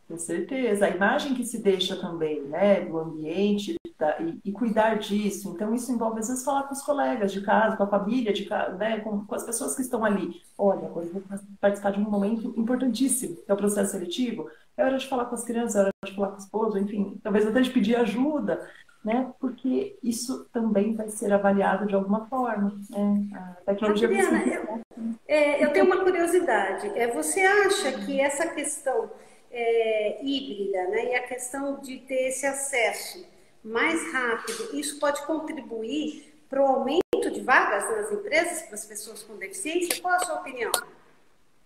Com 0.08 0.18
certeza, 0.18 0.86
a 0.86 0.90
imagem 0.90 1.34
que 1.34 1.44
se 1.44 1.62
deixa 1.62 1.98
também, 1.98 2.42
né, 2.44 2.80
do 2.80 2.98
ambiente 2.98 3.76
da, 4.00 4.18
e, 4.22 4.40
e, 4.46 4.52
cuidar 4.54 4.96
disso. 4.96 5.52
Então, 5.54 5.76
isso 5.76 5.92
envolve, 5.92 6.22
às 6.22 6.30
vezes, 6.30 6.46
falar 6.46 6.64
com 6.64 6.74
os 6.74 6.82
colegas 6.82 7.30
de 7.34 7.42
casa, 7.42 7.76
com 7.76 7.84
a 7.84 7.88
família 7.88 8.32
de 8.32 8.46
casa, 8.46 8.78
né, 8.78 9.00
com, 9.02 9.26
com 9.26 9.36
as 9.36 9.44
pessoas 9.44 9.76
que 9.76 9.82
estão 9.82 10.06
ali. 10.06 10.42
Olha, 10.58 10.86
eu 10.86 10.94
vou 10.94 11.24
participar 11.60 11.92
de 11.92 12.00
um 12.00 12.10
momento 12.10 12.54
importantíssimo, 12.56 13.36
que 13.36 13.52
é 13.52 13.54
o 13.54 13.58
processo 13.58 13.92
seletivo. 13.92 14.50
É 14.78 14.86
hora 14.86 14.98
de 14.98 15.08
falar 15.08 15.26
com 15.26 15.36
as 15.36 15.44
crianças, 15.44 15.76
é 15.76 15.80
hora 15.82 15.92
de 16.06 16.16
falar 16.16 16.30
com 16.30 16.36
o 16.36 16.40
esposo, 16.40 16.78
enfim, 16.78 17.20
talvez 17.22 17.46
até 17.46 17.60
de 17.60 17.70
pedir 17.70 17.98
ajuda, 17.98 18.66
né, 19.04 19.30
porque 19.42 19.98
isso 20.02 20.46
também 20.54 20.96
vai 20.96 21.10
ser 21.10 21.34
avaliado 21.34 21.86
de 21.86 21.96
alguma 21.96 22.26
forma. 22.28 22.80
Né? 22.90 23.28
A 23.34 23.62
tecnologia 23.66 24.08
Adriana, 24.08 24.44
eu, 24.46 24.82
é, 25.28 25.66
eu 25.66 25.74
tenho 25.74 25.86
uma 25.86 26.02
curiosidade. 26.02 26.88
É, 26.96 27.12
você 27.12 27.42
acha 27.42 27.92
que 28.06 28.22
essa 28.22 28.48
questão 28.48 29.10
é, 29.58 30.24
híbrida, 30.24 30.88
né? 30.90 31.14
E 31.14 31.16
a 31.16 31.24
questão 31.24 31.80
de 31.80 31.98
ter 32.00 32.28
esse 32.28 32.46
acesso 32.46 33.26
mais 33.64 34.14
rápido, 34.14 34.78
isso 34.78 35.00
pode 35.00 35.26
contribuir 35.26 36.34
para 36.48 36.62
o 36.62 36.66
aumento 36.66 37.02
de 37.32 37.42
vagas 37.42 37.90
nas 37.90 38.12
empresas 38.12 38.62
para 38.62 38.76
as 38.76 38.86
pessoas 38.86 39.24
com 39.24 39.36
deficiência? 39.36 40.02
Qual 40.02 40.14
a 40.14 40.20
sua 40.20 40.36
opinião? 40.36 40.72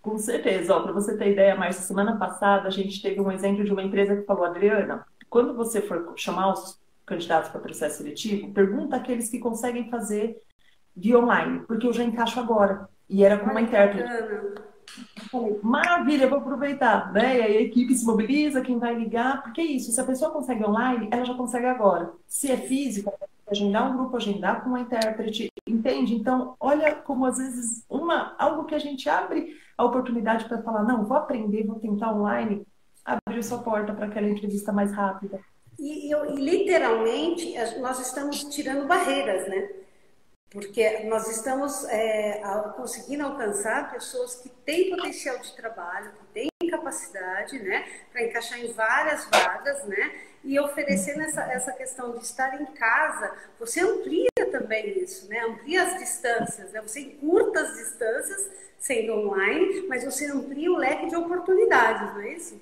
Com 0.01 0.17
certeza. 0.17 0.79
Para 0.79 0.93
você 0.93 1.17
ter 1.17 1.31
ideia, 1.31 1.55
Márcia, 1.55 1.83
semana 1.83 2.17
passada 2.17 2.67
a 2.67 2.71
gente 2.71 3.01
teve 3.01 3.19
um 3.19 3.31
exemplo 3.31 3.63
de 3.63 3.71
uma 3.71 3.83
empresa 3.83 4.15
que 4.15 4.23
falou, 4.23 4.45
Adriana, 4.45 5.05
quando 5.29 5.53
você 5.53 5.81
for 5.81 6.13
chamar 6.15 6.53
os 6.53 6.79
candidatos 7.05 7.49
para 7.49 7.59
o 7.59 7.63
processo 7.63 7.97
seletivo, 7.97 8.53
pergunta 8.53 8.95
aqueles 8.95 9.29
que 9.29 9.37
conseguem 9.37 9.89
fazer 9.89 10.41
via 10.95 11.19
online, 11.19 11.59
porque 11.67 11.85
eu 11.85 11.93
já 11.93 12.03
encaixo 12.03 12.39
agora. 12.39 12.89
E 13.09 13.23
era 13.23 13.37
com 13.37 13.51
uma 13.51 13.61
intérprete. 13.61 14.09
Falei, 15.29 15.59
maravilha, 15.63 16.27
vou 16.27 16.39
aproveitar, 16.39 17.11
né? 17.13 17.37
E 17.37 17.41
aí 17.41 17.57
a 17.57 17.61
equipe 17.61 17.95
se 17.95 18.05
mobiliza, 18.05 18.61
quem 18.61 18.77
vai 18.77 18.95
ligar, 18.95 19.41
porque 19.41 19.61
é 19.61 19.65
isso, 19.65 19.91
se 19.91 20.01
a 20.01 20.05
pessoa 20.05 20.31
consegue 20.31 20.65
online, 20.65 21.07
ela 21.11 21.23
já 21.23 21.33
consegue 21.33 21.65
agora. 21.65 22.11
Se 22.27 22.51
é 22.51 22.57
física, 22.57 23.13
agendar 23.49 23.89
um 23.91 23.97
grupo, 23.97 24.17
agendar 24.17 24.63
com 24.63 24.69
uma 24.69 24.79
intérprete, 24.79 25.51
entende? 25.67 26.15
Então, 26.15 26.55
olha 26.59 26.95
como 26.95 27.25
às 27.25 27.37
vezes 27.37 27.85
uma, 27.89 28.35
algo 28.37 28.65
que 28.65 28.75
a 28.75 28.79
gente 28.79 29.09
abre 29.09 29.55
a 29.77 29.83
oportunidade 29.83 30.45
para 30.45 30.61
falar, 30.61 30.83
não, 30.83 31.05
vou 31.05 31.17
aprender, 31.17 31.65
vou 31.65 31.79
tentar 31.79 32.13
online, 32.13 32.65
abriu 33.03 33.43
sua 33.43 33.59
porta 33.59 33.93
para 33.93 34.05
aquela 34.05 34.29
entrevista 34.29 34.71
mais 34.71 34.91
rápida. 34.91 35.39
E, 35.79 36.13
e, 36.13 36.35
literalmente, 36.35 37.53
nós 37.79 37.99
estamos 37.99 38.43
tirando 38.45 38.87
barreiras, 38.87 39.47
né? 39.47 39.69
Porque 40.51 41.05
nós 41.05 41.29
estamos 41.29 41.85
é, 41.85 42.41
conseguindo 42.75 43.23
alcançar 43.23 43.89
pessoas 43.89 44.35
que 44.35 44.49
têm 44.49 44.89
potencial 44.89 45.39
de 45.39 45.55
trabalho, 45.55 46.11
que 46.11 46.25
têm 46.33 46.69
capacidade, 46.69 47.57
né, 47.59 47.85
para 48.11 48.23
encaixar 48.23 48.59
em 48.59 48.71
várias 48.73 49.25
vagas, 49.31 49.85
né, 49.87 50.11
e 50.43 50.59
oferecendo 50.59 51.21
essa, 51.21 51.41
essa 51.43 51.71
questão 51.71 52.17
de 52.17 52.23
estar 52.23 52.61
em 52.61 52.65
casa, 52.65 53.33
você 53.57 53.79
amplia 53.79 54.27
também 54.51 54.99
isso, 54.99 55.29
né, 55.29 55.39
amplia 55.39 55.83
as 55.83 55.97
distâncias, 55.97 56.71
né, 56.73 56.81
você 56.81 56.99
encurta 56.99 57.61
as 57.61 57.73
distâncias 57.73 58.49
sendo 58.77 59.13
online, 59.13 59.87
mas 59.87 60.03
você 60.03 60.29
amplia 60.29 60.71
o 60.71 60.75
leque 60.75 61.07
de 61.07 61.15
oportunidades, 61.15 62.13
não 62.13 62.21
é 62.21 62.33
isso? 62.33 62.61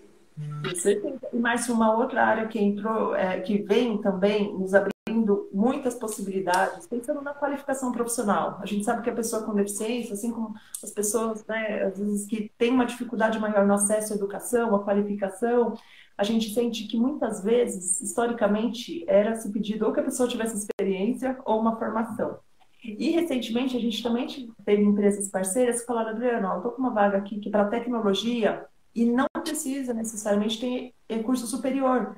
E 1.33 1.37
mais 1.37 1.67
uma 1.67 1.97
outra 1.97 2.23
área 2.23 2.47
que 2.47 2.59
entrou, 2.59 3.15
é, 3.15 3.41
que 3.41 3.57
vem 3.63 3.99
também 4.01 4.53
nos 4.53 4.73
abrir 4.73 4.93
abrindo 5.19 5.49
muitas 5.51 5.95
possibilidades, 5.95 6.87
pensando 6.87 7.21
na 7.21 7.33
qualificação 7.33 7.91
profissional. 7.91 8.59
A 8.61 8.65
gente 8.65 8.83
sabe 8.83 9.03
que 9.03 9.09
a 9.09 9.15
pessoa 9.15 9.43
com 9.43 9.53
deficiência, 9.53 10.13
assim 10.13 10.31
como 10.31 10.55
as 10.83 10.91
pessoas, 10.91 11.45
né, 11.45 11.83
às 11.83 11.97
vezes 11.97 12.25
que 12.25 12.51
têm 12.57 12.71
uma 12.71 12.85
dificuldade 12.85 13.39
maior 13.39 13.65
no 13.65 13.73
acesso 13.73 14.13
à 14.13 14.15
educação, 14.15 14.75
à 14.75 14.83
qualificação, 14.83 15.77
a 16.17 16.23
gente 16.23 16.53
sente 16.53 16.85
que 16.87 16.97
muitas 16.97 17.43
vezes, 17.43 18.01
historicamente, 18.01 19.05
era 19.07 19.35
se 19.35 19.49
pedido 19.51 19.85
ou 19.85 19.93
que 19.93 19.99
a 19.99 20.03
pessoa 20.03 20.27
tivesse 20.27 20.57
experiência 20.57 21.37
ou 21.45 21.59
uma 21.59 21.77
formação. 21.77 22.39
E 22.81 23.11
recentemente 23.11 23.75
a 23.75 23.79
gente 23.79 24.01
também 24.01 24.53
teve 24.65 24.81
empresas 24.81 25.29
parceiras 25.29 25.81
que 25.81 25.85
falaram, 25.85 26.11
Adriano, 26.11 26.47
eu 26.47 26.57
estou 26.57 26.71
com 26.71 26.81
uma 26.81 26.93
vaga 26.93 27.17
aqui 27.17 27.39
que 27.39 27.49
para 27.49 27.65
tecnologia 27.65 28.65
e 28.95 29.05
não 29.05 29.27
precisa 29.43 29.93
necessariamente 29.93 30.93
ter 31.07 31.23
curso 31.23 31.45
superior. 31.45 32.15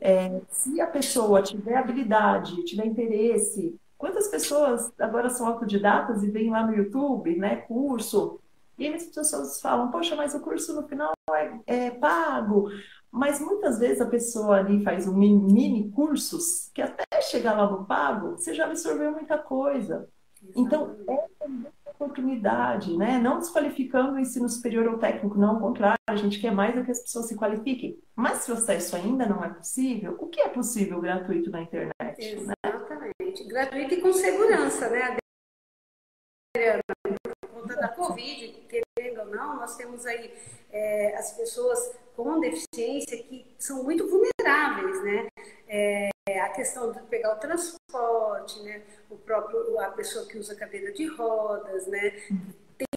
É, 0.00 0.40
se 0.48 0.80
a 0.80 0.86
pessoa 0.86 1.42
tiver 1.42 1.76
habilidade, 1.76 2.64
tiver 2.64 2.86
interesse, 2.86 3.78
quantas 3.96 4.28
pessoas 4.28 4.92
agora 4.98 5.30
são 5.30 5.46
autodidatas 5.46 6.22
e 6.22 6.30
vêm 6.30 6.50
lá 6.50 6.66
no 6.66 6.74
YouTube, 6.74 7.36
né, 7.36 7.56
curso, 7.56 8.38
e 8.78 8.86
as 8.86 9.04
pessoas 9.04 9.60
falam, 9.60 9.90
poxa, 9.90 10.14
mas 10.14 10.34
o 10.34 10.40
curso 10.40 10.72
no 10.80 10.86
final 10.86 11.12
é, 11.32 11.86
é 11.86 11.90
pago. 11.90 12.70
Mas 13.10 13.40
muitas 13.40 13.78
vezes 13.78 14.00
a 14.00 14.06
pessoa 14.06 14.58
ali 14.58 14.84
faz 14.84 15.08
um 15.08 15.14
mini, 15.14 15.52
mini 15.52 15.90
cursos 15.90 16.70
que 16.72 16.80
até 16.80 17.04
chegar 17.22 17.56
lá 17.56 17.68
no 17.68 17.84
pago, 17.84 18.32
você 18.32 18.54
já 18.54 18.66
absorveu 18.66 19.10
muita 19.10 19.36
coisa. 19.36 20.08
Então, 20.54 20.96
é 21.08 21.44
uma 21.44 21.72
oportunidade, 21.98 22.96
né? 22.96 23.18
Não 23.18 23.38
desqualificando 23.38 24.12
o 24.12 24.18
ensino 24.18 24.48
superior 24.48 24.86
ou 24.86 24.98
técnico, 24.98 25.36
não, 25.36 25.56
ao 25.56 25.60
contrário, 25.60 25.98
a 26.08 26.16
gente 26.16 26.40
quer 26.40 26.52
mais 26.52 26.76
é 26.76 26.84
que 26.84 26.90
as 26.90 27.00
pessoas 27.00 27.26
se 27.26 27.36
qualifiquem. 27.36 28.00
Mas 28.14 28.38
se 28.38 28.52
o 28.52 28.54
acesso 28.54 28.96
ainda 28.96 29.26
não 29.26 29.44
é 29.44 29.48
possível, 29.48 30.16
o 30.18 30.28
que 30.28 30.40
é 30.40 30.48
possível 30.48 31.00
gratuito 31.00 31.50
na 31.50 31.62
internet? 31.62 31.92
Né? 32.00 32.54
Exatamente. 32.64 33.44
Né? 33.44 33.48
Gratuito 33.48 33.94
e 33.94 34.00
com 34.00 34.12
segurança, 34.12 34.88
né? 34.88 35.16
Por 37.40 37.48
conta 37.50 37.76
da 37.76 37.88
Covid, 37.88 38.66
querendo 38.68 39.20
ou 39.20 39.26
não, 39.26 39.56
nós 39.56 39.76
temos 39.76 40.06
aí 40.06 40.32
é, 40.70 41.16
as 41.16 41.32
pessoas 41.32 41.96
com 42.18 42.40
deficiência 42.40 43.16
que 43.16 43.46
são 43.56 43.84
muito 43.84 44.08
vulneráveis, 44.08 45.04
né? 45.04 45.28
É, 45.68 46.10
a 46.40 46.48
questão 46.48 46.90
de 46.90 47.00
pegar 47.02 47.36
o 47.36 47.38
transporte, 47.38 48.60
né? 48.64 48.82
O 49.08 49.16
próprio, 49.16 49.78
a 49.78 49.90
pessoa 49.92 50.26
que 50.26 50.36
usa 50.36 50.56
cadeira 50.56 50.92
de 50.92 51.06
rodas, 51.06 51.86
né? 51.86 52.10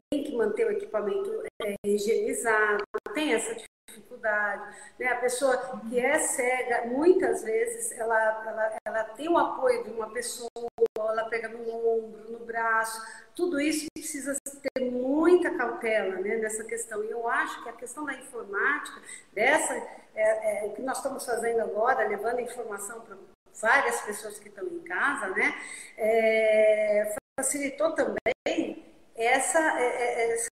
Tem 0.10 0.24
que 0.24 0.36
manter 0.36 0.66
o 0.66 0.72
equipamento 0.72 1.44
é, 1.62 1.75
higienizado, 1.86 2.84
tem 3.13 3.34
essa 3.34 3.56
dificuldade. 3.91 4.75
Né? 5.00 5.07
A 5.07 5.17
pessoa 5.17 5.57
que 5.89 6.00
é 6.00 6.19
cega, 6.19 6.88
muitas 6.88 7.43
vezes, 7.43 7.91
ela, 7.98 8.43
ela, 8.48 8.77
ela 8.86 9.03
tem 9.15 9.29
o 9.29 9.38
apoio 9.38 9.83
de 9.83 9.91
uma 9.91 10.10
pessoa, 10.10 10.50
ela 10.98 11.25
pega 11.25 11.50
no 11.50 11.62
ombro, 11.69 12.31
no 12.31 12.39
braço, 12.39 13.01
tudo 13.36 13.60
isso 13.60 13.86
precisa 13.93 14.36
ter 14.74 14.91
muita 14.91 15.51
cautela 15.51 16.15
né, 16.21 16.38
nessa 16.38 16.63
questão. 16.63 17.03
E 17.03 17.12
eu 17.12 17.27
acho 17.27 17.63
que 17.63 17.69
a 17.69 17.74
questão 17.74 18.05
da 18.05 18.13
informática, 18.13 19.01
dessa, 19.33 19.74
é, 20.15 20.63
é, 20.63 20.65
o 20.65 20.74
que 20.74 20.81
nós 20.81 20.98
estamos 20.98 21.25
fazendo 21.25 21.62
agora, 21.62 22.07
levando 22.07 22.39
informação 22.39 23.01
para 23.01 23.17
várias 23.62 24.01
pessoas 24.01 24.39
que 24.39 24.50
estão 24.50 24.65
em 24.65 24.79
casa, 24.79 25.29
né, 25.29 25.53
é, 25.98 27.15
facilitou 27.39 27.93
também 27.93 28.91
essa, 29.15 29.60
é, 29.79 29.86
é, 29.86 30.33
essa, 30.33 30.50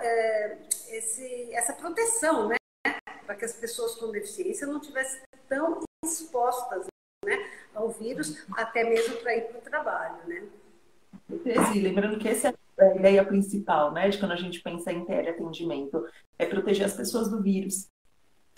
é, 0.00 0.58
essa 1.52 1.72
proteção, 1.74 2.48
né? 2.48 2.57
Para 3.28 3.36
que 3.36 3.44
as 3.44 3.52
pessoas 3.52 3.94
com 3.96 4.10
deficiência 4.10 4.66
não 4.66 4.80
tivessem 4.80 5.20
tão 5.46 5.80
expostas 6.02 6.86
né, 7.22 7.46
ao 7.74 7.90
vírus, 7.90 8.42
até 8.52 8.88
mesmo 8.88 9.16
para 9.16 9.36
ir 9.36 9.42
para 9.42 9.58
o 9.58 9.60
trabalho. 9.60 10.16
Né? 10.26 10.48
Lembrando 11.74 12.18
que 12.18 12.26
essa 12.26 12.48
é 12.78 12.84
a 12.84 12.96
ideia 12.96 13.22
principal, 13.22 13.92
né, 13.92 14.08
de 14.08 14.16
quando 14.16 14.32
a 14.32 14.36
gente 14.36 14.62
pensa 14.62 14.90
em 14.90 15.04
teleatendimento, 15.04 16.06
é 16.38 16.46
proteger 16.46 16.86
as 16.86 16.94
pessoas 16.94 17.28
do 17.28 17.42
vírus. 17.42 17.86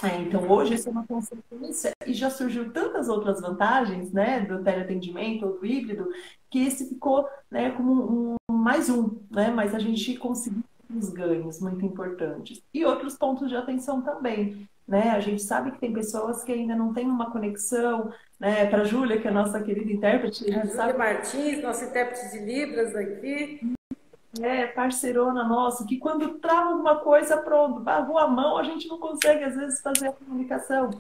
É, 0.05 0.17
então, 0.19 0.49
hoje 0.49 0.75
isso 0.75 0.89
é 0.89 0.93
uma 0.93 1.07
consequência 1.07 1.91
e 2.07 2.15
já 2.15 2.31
surgiu 2.31 2.73
tantas 2.73 3.09
outras 3.09 3.41
vantagens, 3.41 4.13
né, 4.13 4.41
do 4.41 4.63
teleatendimento 4.63 5.47
ou 5.47 5.59
do 5.59 5.67
híbrido, 5.67 6.09
que 6.49 6.65
esse 6.65 6.89
ficou, 6.89 7.29
né, 7.51 7.73
como 7.73 7.93
um, 7.93 8.37
um 8.49 8.55
mais 8.55 8.89
um, 8.89 9.21
né, 9.33 9.51
mas 9.51 9.75
a 9.75 9.81
gente 9.81 10.17
conseguiu 10.17 10.63
os 10.97 11.09
ganhos 11.11 11.61
muito 11.61 11.85
importantes. 11.85 12.63
E 12.73 12.85
outros 12.85 13.17
pontos 13.17 13.49
de 13.49 13.57
atenção 13.57 14.03
também. 14.03 14.69
Né? 14.87 15.11
A 15.11 15.21
gente 15.21 15.43
sabe 15.43 15.71
que 15.71 15.79
tem 15.79 15.93
pessoas 15.93 16.43
que 16.43 16.51
ainda 16.51 16.75
não 16.75 16.93
têm 16.93 17.07
uma 17.07 17.31
conexão, 17.31 18.13
né? 18.41 18.67
Para 18.67 18.83
a 18.83 18.85
Júlia, 18.85 19.21
que 19.21 19.29
é 19.29 19.31
a 19.31 19.35
nossa 19.35 19.63
querida 19.63 19.93
intérprete. 19.93 20.51
A 20.51 20.53
Júlia 20.53 20.75
sabe... 20.75 20.99
Martins, 20.99 21.63
nossa 21.63 21.85
intérprete 21.85 22.33
de 22.33 22.39
Libras 22.45 22.97
aqui. 22.97 23.61
é, 24.41 24.67
parceirona 24.67 25.45
nossa, 25.45 25.85
que 25.85 25.99
quando 25.99 26.39
trava 26.39 26.71
alguma 26.71 26.97
coisa, 26.97 27.37
pronto, 27.37 27.81
barrou 27.81 28.19
a 28.19 28.29
mão, 28.29 28.57
a 28.57 28.63
gente 28.63 28.89
não 28.89 28.99
consegue, 28.99 29.45
às 29.45 29.57
vezes, 29.57 29.81
fazer 29.81 30.09
a 30.09 30.13
comunicação. 30.13 30.91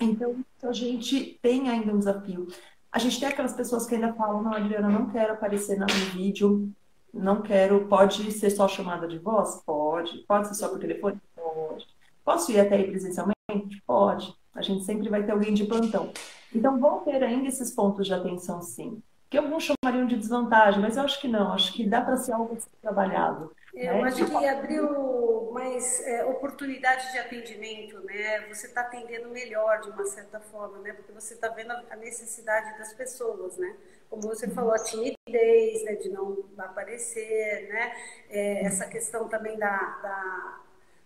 Então, 0.00 0.36
a 0.62 0.72
gente 0.72 1.38
tem 1.42 1.68
ainda 1.68 1.92
um 1.92 1.98
desafio. 1.98 2.46
A 2.92 2.98
gente 2.98 3.20
tem 3.20 3.28
aquelas 3.28 3.52
pessoas 3.52 3.86
que 3.86 3.94
ainda 3.94 4.12
falam, 4.14 4.42
não, 4.42 4.52
Adriana, 4.52 4.88
não 4.88 5.10
quero 5.10 5.32
aparecer 5.32 5.78
no 5.78 5.86
vídeo, 5.86 6.70
não 7.12 7.42
quero, 7.42 7.86
pode 7.86 8.30
ser 8.32 8.50
só 8.50 8.68
chamada 8.68 9.06
de 9.06 9.18
voz? 9.18 9.62
Pode. 9.64 10.18
Pode 10.26 10.48
ser 10.48 10.54
só 10.54 10.68
por 10.68 10.78
telefone? 10.78 11.20
Pode. 11.34 11.86
Posso 12.24 12.52
ir 12.52 12.60
até 12.60 12.76
aí 12.76 12.90
presencialmente? 12.90 13.82
Pode. 13.86 14.34
A 14.54 14.62
gente 14.62 14.84
sempre 14.84 15.08
vai 15.08 15.22
ter 15.22 15.32
alguém 15.32 15.54
de 15.54 15.64
plantão. 15.64 16.12
Então, 16.54 16.78
vão 16.78 17.00
ter 17.00 17.22
ainda 17.22 17.48
esses 17.48 17.72
pontos 17.72 18.06
de 18.06 18.14
atenção, 18.14 18.60
sim. 18.62 19.02
Que 19.28 19.38
alguns 19.38 19.64
chamariam 19.64 20.06
de 20.06 20.16
desvantagem, 20.16 20.80
mas 20.80 20.96
eu 20.96 21.04
acho 21.04 21.20
que 21.20 21.28
não. 21.28 21.52
Acho 21.52 21.72
que 21.72 21.88
dá 21.88 22.00
para 22.00 22.16
ser 22.16 22.32
algo 22.32 22.58
trabalhado. 22.82 23.52
Eu 23.72 23.94
né? 23.94 24.02
acho 24.02 24.26
que 24.26 24.46
abriu 24.46 25.50
mais 25.52 26.00
é, 26.04 26.24
oportunidade 26.24 27.12
de 27.12 27.18
atendimento, 27.18 28.00
né? 28.00 28.48
Você 28.48 28.66
está 28.66 28.80
atendendo 28.80 29.28
melhor 29.28 29.80
de 29.80 29.90
uma 29.90 30.04
certa 30.04 30.40
forma, 30.40 30.78
né? 30.78 30.92
Porque 30.92 31.12
você 31.12 31.34
está 31.34 31.48
vendo 31.48 31.70
a 31.70 31.96
necessidade 31.96 32.76
das 32.78 32.92
pessoas, 32.92 33.56
né? 33.56 33.76
Como 34.10 34.22
você 34.22 34.48
falou, 34.48 34.72
a 34.72 34.78
timidez, 34.78 35.84
né? 35.84 35.94
De 35.94 36.08
não 36.10 36.44
aparecer, 36.58 37.68
né? 37.68 37.94
É, 38.28 38.64
essa 38.66 38.86
questão 38.86 39.28
também 39.28 39.56
da, 39.56 39.76
da, 40.02 40.60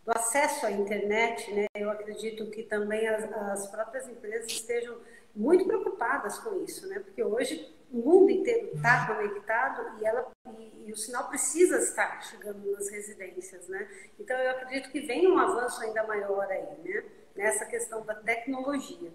do 0.06 0.18
acesso 0.18 0.64
à 0.64 0.72
internet, 0.72 1.52
né? 1.52 1.66
Eu 1.74 1.90
acredito 1.90 2.50
que 2.50 2.62
também 2.62 3.06
as, 3.06 3.30
as 3.30 3.66
próprias 3.68 4.08
empresas 4.08 4.50
estejam 4.50 4.96
muito 5.36 5.66
preocupadas 5.66 6.38
com 6.38 6.62
isso, 6.62 6.88
né? 6.88 6.98
Porque 6.98 7.22
hoje 7.22 7.70
o 7.92 7.98
mundo 7.98 8.30
inteiro 8.30 8.70
está 8.74 9.06
conectado 9.06 10.00
e, 10.00 10.06
ela, 10.06 10.26
e, 10.58 10.88
e, 10.88 10.92
o 10.92 10.96
sinal 10.96 11.28
precisa 11.28 11.78
estar 11.78 12.22
chegando 12.22 12.72
nas 12.72 12.88
residências, 12.88 13.68
né? 13.68 13.86
Então 14.18 14.36
eu 14.36 14.50
acredito 14.50 14.90
que 14.90 15.00
vem 15.00 15.30
um 15.30 15.38
avanço 15.38 15.82
ainda 15.82 16.06
maior 16.06 16.50
aí, 16.50 16.78
né? 16.82 17.04
Nessa 17.36 17.66
questão 17.66 18.02
da 18.04 18.14
tecnologia. 18.14 19.12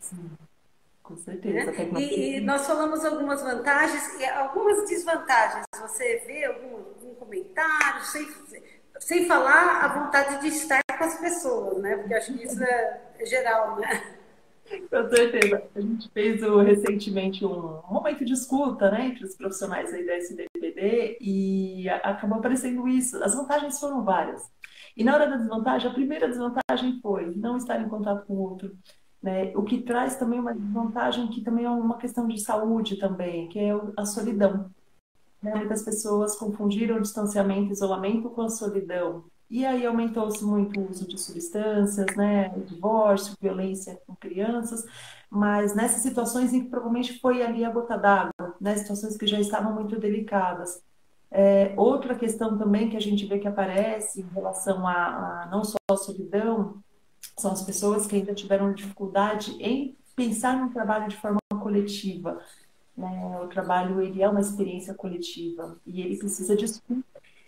Sim. 0.00 0.30
Com 1.04 1.18
certeza. 1.18 1.70
Né? 1.70 2.00
E, 2.00 2.38
e, 2.38 2.40
nós 2.40 2.66
falamos 2.66 3.04
algumas 3.04 3.42
vantagens 3.42 4.18
e 4.18 4.24
algumas 4.24 4.88
desvantagens. 4.88 5.66
Você 5.78 6.24
vê 6.26 6.46
algum, 6.46 6.76
algum 6.76 7.14
comentário, 7.16 8.02
sem, 8.04 8.26
sem 8.98 9.26
falar 9.26 9.84
a 9.84 9.88
vontade 9.88 10.40
de 10.40 10.48
estar 10.48 10.80
com 10.96 11.04
as 11.04 11.20
pessoas, 11.20 11.82
né? 11.82 11.98
Porque 11.98 12.14
acho 12.14 12.32
que 12.32 12.44
isso 12.44 12.64
é, 12.64 13.02
é 13.18 13.26
geral, 13.26 13.78
né? 13.78 14.16
Com 14.90 15.08
certeza. 15.14 15.62
A 15.76 15.80
gente 15.82 16.10
fez 16.10 16.42
o, 16.42 16.60
recentemente 16.60 17.44
um 17.44 17.82
momento 17.90 18.24
de 18.24 18.32
escuta 18.32 18.90
né, 18.90 19.08
entre 19.08 19.26
os 19.26 19.36
profissionais 19.36 19.92
aí 19.92 20.06
da 20.06 20.16
SDPD 20.16 21.18
e 21.20 21.86
acabou 22.02 22.38
aparecendo 22.38 22.88
isso. 22.88 23.22
As 23.22 23.34
vantagens 23.34 23.78
foram 23.78 24.02
várias. 24.02 24.42
E 24.96 25.04
na 25.04 25.14
hora 25.14 25.28
da 25.28 25.36
desvantagem, 25.36 25.90
a 25.90 25.92
primeira 25.92 26.28
desvantagem 26.28 26.98
foi 27.02 27.34
não 27.36 27.58
estar 27.58 27.78
em 27.78 27.90
contato 27.90 28.24
com 28.24 28.32
o 28.32 28.40
outro. 28.40 28.74
Né? 29.24 29.52
O 29.56 29.62
que 29.62 29.80
traz 29.80 30.16
também 30.16 30.38
uma 30.38 30.52
desvantagem 30.52 31.28
que 31.28 31.40
também 31.40 31.64
é 31.64 31.70
uma 31.70 31.96
questão 31.96 32.28
de 32.28 32.38
saúde 32.38 32.96
também, 32.96 33.48
que 33.48 33.58
é 33.58 33.70
a 33.96 34.04
solidão. 34.04 34.70
Né? 35.42 35.54
Muitas 35.54 35.82
pessoas 35.82 36.36
confundiram 36.36 37.00
distanciamento, 37.00 37.72
isolamento 37.72 38.28
com 38.28 38.42
a 38.42 38.50
solidão. 38.50 39.24
E 39.48 39.64
aí 39.64 39.86
aumentou-se 39.86 40.44
muito 40.44 40.78
o 40.78 40.90
uso 40.90 41.08
de 41.08 41.18
substâncias, 41.18 42.14
né, 42.16 42.50
divórcio, 42.66 43.34
violência 43.40 43.98
com 44.06 44.14
crianças, 44.14 44.84
mas 45.30 45.74
nessas 45.74 46.02
situações 46.02 46.52
em 46.52 46.64
que 46.64 46.68
provavelmente 46.68 47.18
foi 47.18 47.42
ali 47.42 47.64
a 47.64 47.70
gota 47.70 47.96
d'água, 47.96 48.56
né, 48.60 48.76
situações 48.76 49.16
que 49.16 49.26
já 49.26 49.40
estavam 49.40 49.72
muito 49.72 49.98
delicadas. 49.98 50.82
É, 51.30 51.72
outra 51.78 52.14
questão 52.14 52.58
também 52.58 52.90
que 52.90 52.96
a 52.96 53.00
gente 53.00 53.24
vê 53.24 53.38
que 53.38 53.48
aparece 53.48 54.20
em 54.20 54.34
relação 54.34 54.86
a, 54.86 55.44
a 55.44 55.48
não 55.50 55.64
só 55.64 55.76
a 55.90 55.96
solidão, 55.96 56.82
são 57.36 57.52
as 57.52 57.62
pessoas 57.62 58.06
que 58.06 58.16
ainda 58.16 58.34
tiveram 58.34 58.72
dificuldade 58.72 59.56
em 59.60 59.96
pensar 60.14 60.56
no 60.56 60.72
trabalho 60.72 61.08
de 61.08 61.16
forma 61.16 61.38
coletiva. 61.60 62.40
Né? 62.96 63.40
O 63.42 63.48
trabalho 63.48 64.00
ele 64.00 64.22
é 64.22 64.28
uma 64.28 64.40
experiência 64.40 64.94
coletiva 64.94 65.76
e 65.86 66.00
ele 66.00 66.16
precisa 66.16 66.54
de 66.56 66.66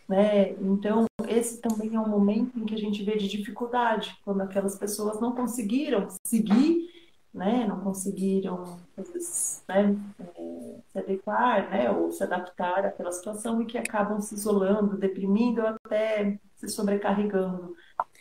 né? 0.09 0.51
Então, 0.53 1.05
esse 1.29 1.61
também 1.61 1.94
é 1.94 2.01
um 2.01 2.09
momento 2.09 2.59
em 2.59 2.64
que 2.64 2.75
a 2.75 2.79
gente 2.79 3.03
vê 3.03 3.16
de 3.16 3.29
dificuldade, 3.29 4.16
quando 4.25 4.40
aquelas 4.40 4.77
pessoas 4.79 5.20
não 5.20 5.33
conseguiram 5.35 6.07
seguir, 6.25 6.88
né? 7.35 7.66
não 7.66 7.81
conseguiram 7.81 8.79
né? 9.68 9.96
É, 10.18 10.81
se 10.88 10.99
adequar 10.99 11.70
né? 11.70 11.90
ou 11.90 12.11
se 12.11 12.22
adaptar 12.22 12.87
àquela 12.87 13.12
situação 13.12 13.61
e 13.61 13.66
que 13.66 13.77
acabam 13.77 14.20
se 14.20 14.35
isolando, 14.35 14.96
deprimindo 14.96 15.61
ou 15.61 15.68
até 15.68 16.38
se 16.55 16.68
sobrecarregando. 16.68 17.75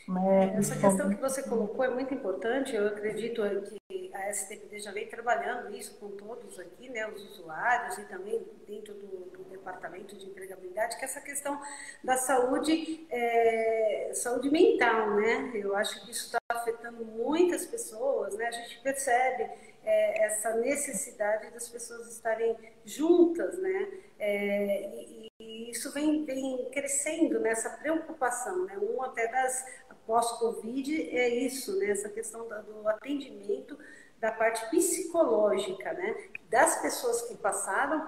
Né? 0.07 0.55
Essa 0.57 0.75
questão 0.75 1.09
que 1.09 1.15
você 1.15 1.43
colocou 1.43 1.83
é 1.83 1.89
muito 1.89 2.13
importante. 2.13 2.75
Eu 2.75 2.87
acredito 2.87 3.41
que 3.89 4.11
a 4.13 4.29
STPD 4.29 4.79
já 4.79 4.91
vem 4.91 5.07
trabalhando 5.07 5.75
isso 5.75 5.95
com 5.99 6.09
todos 6.11 6.59
aqui, 6.59 6.89
né, 6.89 7.07
os 7.07 7.21
usuários 7.31 7.97
e 7.97 8.05
também 8.05 8.45
dentro 8.67 8.93
do, 8.93 9.29
do 9.29 9.43
departamento 9.49 10.15
de 10.15 10.27
empregabilidade, 10.27 10.97
que 10.97 11.03
é 11.03 11.05
essa 11.05 11.21
questão 11.21 11.59
da 12.03 12.17
saúde, 12.17 13.05
é, 13.09 14.11
saúde 14.13 14.49
mental, 14.49 15.15
né? 15.15 15.51
Eu 15.55 15.75
acho 15.75 16.05
que 16.05 16.11
isso 16.11 16.25
está 16.25 16.37
afetando 16.49 17.03
muitas 17.03 17.65
pessoas, 17.65 18.35
né? 18.35 18.47
A 18.47 18.51
gente 18.51 18.79
percebe 18.81 19.49
é, 19.83 20.25
essa 20.25 20.55
necessidade 20.55 21.51
das 21.51 21.69
pessoas 21.69 22.07
estarem 22.11 22.55
juntas, 22.83 23.57
né? 23.59 23.87
É, 24.17 24.89
e, 24.89 25.31
e, 25.39 25.71
isso 25.71 25.91
vem, 25.93 26.25
vem 26.25 26.69
crescendo 26.71 27.39
nessa 27.39 27.69
preocupação, 27.69 28.65
né? 28.65 28.77
Um 28.77 29.01
até 29.03 29.27
das 29.27 29.65
pós-Covid 30.05 31.09
é 31.15 31.29
isso, 31.29 31.77
né? 31.77 31.89
Essa 31.89 32.09
questão 32.09 32.47
do 32.47 32.87
atendimento 32.87 33.77
da 34.19 34.31
parte 34.31 34.69
psicológica, 34.69 35.93
né? 35.93 36.15
Das 36.49 36.81
pessoas 36.81 37.23
que 37.23 37.35
passaram 37.35 38.07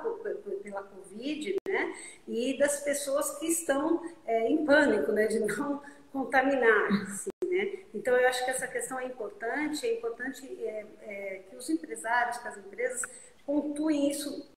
pela 0.64 0.84
Covid, 0.84 1.56
né? 1.68 1.94
E 2.28 2.58
das 2.58 2.82
pessoas 2.82 3.38
que 3.40 3.48
estão 3.48 4.02
é, 4.26 4.50
em 4.50 4.66
pânico, 4.66 5.12
né? 5.12 5.28
De 5.28 5.40
não 5.58 5.82
contaminar-se, 6.12 7.30
né? 7.46 7.80
Então, 7.94 8.16
eu 8.16 8.28
acho 8.28 8.44
que 8.44 8.52
essa 8.52 8.68
questão 8.68 9.00
é 9.00 9.06
importante, 9.06 9.86
é 9.86 9.94
importante 9.94 10.46
é, 10.64 10.86
é, 11.02 11.42
que 11.50 11.56
os 11.56 11.70
empresários, 11.70 12.38
que 12.38 12.48
as 12.48 12.58
empresas 12.58 13.02
pontuem 13.46 14.10
isso 14.10 14.50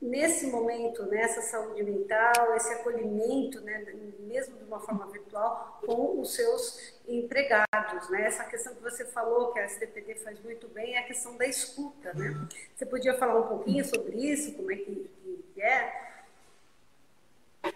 nesse 0.00 0.46
momento, 0.46 1.04
nessa 1.06 1.40
saúde 1.42 1.82
mental, 1.82 2.54
esse 2.56 2.72
acolhimento, 2.72 3.60
né, 3.62 3.84
mesmo 4.20 4.56
de 4.56 4.64
uma 4.64 4.78
forma 4.80 5.06
virtual, 5.06 5.80
com 5.84 6.20
os 6.20 6.34
seus 6.34 6.94
empregados. 7.06 8.08
Né? 8.10 8.26
Essa 8.26 8.44
questão 8.44 8.74
que 8.74 8.82
você 8.82 9.04
falou, 9.04 9.52
que 9.52 9.58
a 9.58 9.68
STPD 9.68 10.14
faz 10.16 10.40
muito 10.42 10.68
bem, 10.68 10.94
é 10.94 11.00
a 11.00 11.06
questão 11.06 11.36
da 11.36 11.46
escuta. 11.46 12.12
Né? 12.14 12.48
Você 12.74 12.86
podia 12.86 13.14
falar 13.14 13.38
um 13.40 13.48
pouquinho 13.48 13.84
sobre 13.84 14.16
isso, 14.16 14.54
como 14.54 14.70
é 14.70 14.76
que, 14.76 15.10
que 15.54 15.62
é? 15.62 16.08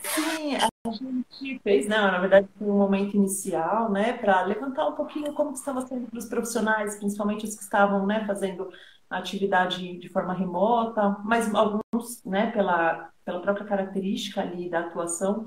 Sim, 0.01 0.57
a 0.57 0.91
gente 0.91 1.61
fez, 1.63 1.89
não, 1.89 2.11
na 2.11 2.21
verdade, 2.21 2.49
um 2.61 2.79
momento 2.79 3.17
inicial, 3.17 3.91
né, 3.91 4.13
para 4.13 4.43
levantar 4.43 4.87
um 4.87 4.95
pouquinho 4.95 5.33
como 5.35 5.53
estava 5.53 5.81
sendo 5.87 6.09
para 6.09 6.19
os 6.19 6.27
profissionais, 6.27 6.97
principalmente 6.97 7.45
os 7.45 7.55
que 7.55 7.63
estavam, 7.63 8.07
né, 8.07 8.25
fazendo 8.27 8.73
atividade 9.19 9.99
de 9.99 10.09
forma 10.09 10.35
remota, 10.35 11.17
mas 11.25 11.53
alguns, 11.55 12.25
né, 12.25 12.51
pela, 12.51 13.11
pela 13.25 13.41
própria 13.41 13.67
característica 13.67 14.41
ali 14.41 14.69
da 14.69 14.81
atuação, 14.81 15.47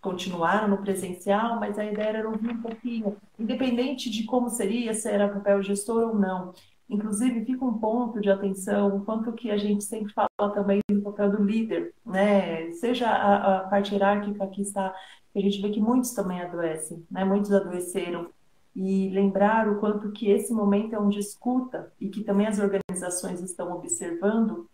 continuaram 0.00 0.68
no 0.68 0.78
presencial, 0.78 1.58
mas 1.58 1.78
a 1.78 1.84
ideia 1.84 2.18
era 2.18 2.28
ouvir 2.28 2.50
um 2.50 2.62
pouquinho, 2.62 3.16
independente 3.38 4.08
de 4.10 4.24
como 4.24 4.48
seria, 4.48 4.94
se 4.94 5.08
era 5.08 5.28
papel 5.28 5.62
gestor 5.62 6.08
ou 6.08 6.14
não. 6.14 6.52
Inclusive, 6.88 7.44
fica 7.44 7.64
um 7.64 7.78
ponto 7.78 8.20
de 8.20 8.30
atenção, 8.30 8.96
o 8.96 9.04
quanto 9.04 9.32
que 9.32 9.50
a 9.50 9.56
gente 9.56 9.84
sempre 9.84 10.12
fala 10.12 10.52
também 10.52 10.80
do 10.90 11.02
papel 11.02 11.30
do 11.30 11.44
líder, 11.44 11.94
né? 12.04 12.70
Seja 12.72 13.08
a, 13.08 13.58
a 13.58 13.68
parte 13.68 13.94
hierárquica 13.94 14.46
que 14.48 14.62
está, 14.62 14.92
a 15.34 15.40
gente 15.40 15.62
vê 15.62 15.70
que 15.70 15.80
muitos 15.80 16.12
também 16.12 16.40
adoecem, 16.40 17.06
né? 17.10 17.24
Muitos 17.24 17.52
adoeceram 17.52 18.28
e 18.74 19.08
lembrar 19.10 19.68
o 19.68 19.80
quanto 19.80 20.12
que 20.12 20.30
esse 20.30 20.52
momento 20.52 20.94
é 20.94 20.98
um 20.98 21.08
de 21.08 21.18
escuta 21.18 21.92
e 22.00 22.08
que 22.08 22.22
também 22.22 22.46
as 22.46 22.58
organizações 22.58 23.40
estão 23.40 23.72
observando 23.72 24.68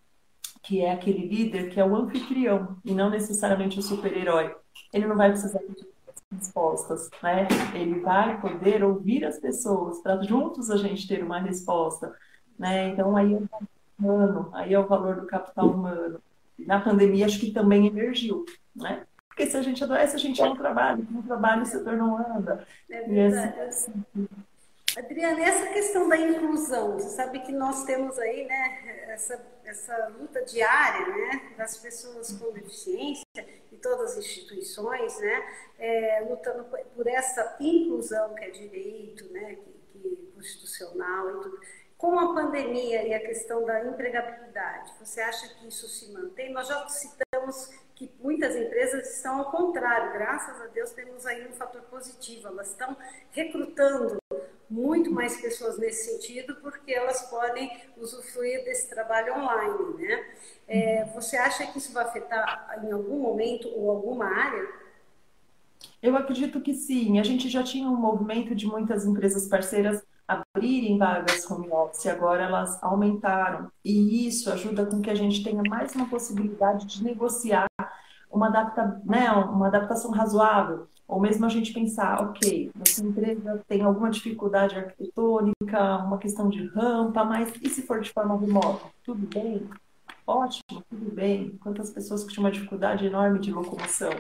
que 0.63 0.81
é 0.81 0.93
aquele 0.93 1.27
líder 1.27 1.71
que 1.71 1.81
é 1.81 1.85
o 1.85 1.95
anfitrião 1.95 2.77
e 2.85 2.93
não 2.93 3.09
necessariamente 3.09 3.79
o 3.79 3.83
super-herói. 3.83 4.55
Ele 4.93 5.07
não 5.07 5.17
vai 5.17 5.31
precisar 5.31 5.61
de 5.61 5.87
respostas, 6.33 7.09
né? 7.23 7.47
Ele 7.75 8.01
vai 8.01 8.41
poder 8.41 8.83
ouvir 8.83 9.25
as 9.25 9.39
pessoas 9.39 10.01
para 10.01 10.23
juntos 10.23 10.71
a 10.71 10.77
gente 10.77 11.07
ter 11.07 11.23
uma 11.23 11.39
resposta, 11.39 12.15
né? 12.59 12.89
Então 12.89 13.17
aí 13.17 13.35
é 13.35 13.37
o 13.37 13.49
humano, 13.99 14.51
aí 14.53 14.75
é 14.75 14.79
o 14.79 14.87
valor 14.87 15.21
do 15.21 15.27
capital 15.27 15.71
humano. 15.71 16.21
Na 16.59 16.81
pandemia 16.81 17.27
acho 17.27 17.39
que 17.39 17.53
também 17.53 17.87
emergiu, 17.87 18.45
né? 18.75 19.07
Porque 19.37 19.51
se 19.51 19.57
a 19.59 19.63
gente 19.63 19.85
adoece, 19.85 20.17
a 20.17 20.19
gente 20.19 20.41
não 20.41 20.57
trabalha. 20.57 20.97
Se 20.97 21.13
não 21.13 21.21
trabalha, 21.21 21.63
o 21.63 21.67
setor 21.67 21.95
não 21.95 22.17
anda. 22.17 22.67
É 22.89 23.03
verdade. 23.03 23.61
Assim... 23.61 23.93
Adriana, 24.97 25.43
essa 25.43 25.67
questão 25.75 26.09
da 26.09 26.17
inclusão, 26.17 26.95
você 26.95 27.11
sabe 27.11 27.41
que 27.41 27.53
nós 27.53 27.85
temos 27.85 28.19
aí, 28.19 28.47
né, 28.47 29.05
essa, 29.09 29.39
essa 29.63 30.09
luta 30.19 30.43
diária, 30.43 31.07
né, 31.07 31.53
das 31.59 31.77
pessoas 31.77 32.33
com 32.33 32.51
deficiência, 32.51 33.27
e 33.71 33.77
todas 33.77 34.13
as 34.13 34.25
instituições, 34.25 35.21
né, 35.21 35.47
é, 35.79 36.27
lutando 36.27 36.65
por 36.95 37.07
essa 37.07 37.59
inclusão 37.61 38.35
que 38.35 38.43
é 38.43 38.49
direito, 38.49 39.31
né, 39.35 39.57
que, 39.57 39.99
que 39.99 40.31
é 40.33 40.35
constitucional 40.35 41.29
e 41.29 41.43
tudo. 41.43 41.61
Com 41.99 42.19
a 42.19 42.35
pandemia 42.35 43.07
e 43.07 43.15
a 43.15 43.21
questão 43.21 43.65
da 43.65 43.87
empregabilidade, 43.87 44.93
você 45.01 45.21
acha 45.23 45.49
que 45.55 45.67
isso 45.67 45.89
se 45.89 46.13
mantém? 46.13 46.53
Nós 46.53 46.69
já 46.69 46.87
citamos 46.89 47.71
que 47.95 48.11
muitas 48.21 48.55
empresas 48.55 49.17
estão 49.17 49.39
ao 49.39 49.51
contrário, 49.51 50.13
graças 50.13 50.61
a 50.61 50.67
Deus 50.67 50.91
temos 50.91 51.25
aí 51.25 51.49
um 51.49 51.53
fator 51.55 51.81
positivo, 51.83 52.49
elas 52.49 52.69
estão 52.69 52.95
recrutando 53.31 54.19
muito 54.69 55.11
mais 55.11 55.41
pessoas 55.41 55.79
nesse 55.79 56.13
sentido, 56.13 56.57
porque 56.57 56.93
elas 56.93 57.31
podem 57.31 57.71
usufruir 57.97 58.63
desse 58.65 58.91
trabalho 58.91 59.35
online, 59.35 59.95
né? 59.97 60.27
É, 60.69 61.05
você 61.15 61.39
acha 61.39 61.67
que 61.67 61.79
isso 61.79 61.95
vai 61.95 62.05
afetar 62.05 62.79
em 62.85 62.93
algum 62.93 63.19
momento 63.21 63.69
ou 63.75 63.91
alguma 63.91 64.27
área? 64.27 64.69
Eu 66.03 66.15
acredito 66.15 66.61
que 66.61 66.75
sim. 66.75 67.19
A 67.19 67.23
gente 67.23 67.49
já 67.49 67.63
tinha 67.63 67.89
um 67.89 67.97
movimento 67.97 68.55
de 68.55 68.67
muitas 68.67 69.07
empresas 69.07 69.49
parceiras 69.49 70.05
abrirem 70.27 70.99
vagas 70.99 71.49
home 71.51 71.69
office, 71.71 72.07
agora 72.07 72.45
elas 72.45 72.83
aumentaram. 72.83 73.71
E 73.85 74.27
isso 74.27 74.51
ajuda 74.53 74.87
com 74.87 75.01
que 75.01 75.11
a 75.11 75.15
gente 75.15 75.43
tenha 75.43 75.63
mais 75.69 75.95
uma 75.95 76.09
possibilidade 76.09 76.87
de 76.87 77.05
negociar 77.05 77.67
uma, 78.31 78.49
adapta, 78.49 79.01
né, 79.05 79.31
uma 79.31 79.69
adaptação 79.69 80.11
razoável. 80.11 80.87
Ou 81.09 81.21
mesmo 81.21 81.47
a 81.47 81.49
gente 81.49 81.73
pensar, 81.73 82.21
ok, 82.21 82.73
nossa 82.75 83.05
empresa 83.05 83.63
tem 83.69 83.83
alguma 83.83 84.11
dificuldade 84.11 84.75
arquitetônica, 84.75 85.97
uma 85.99 86.19
questão 86.19 86.49
de 86.49 86.67
rampa, 86.67 87.25
mas 87.25 87.53
e 87.63 87.69
se 87.69 87.83
for 87.83 88.01
de 88.01 88.13
forma 88.13 88.37
remota? 88.39 88.87
Tudo 89.05 89.27
bem? 89.33 89.69
Ótimo, 90.27 90.83
tudo 90.91 91.15
bem. 91.15 91.57
Quantas 91.63 91.91
pessoas 91.91 92.25
que 92.25 92.33
tinham 92.33 92.45
uma 92.45 92.51
dificuldade 92.51 93.07
enorme 93.07 93.39
de 93.39 93.53
locomoção? 93.53 94.11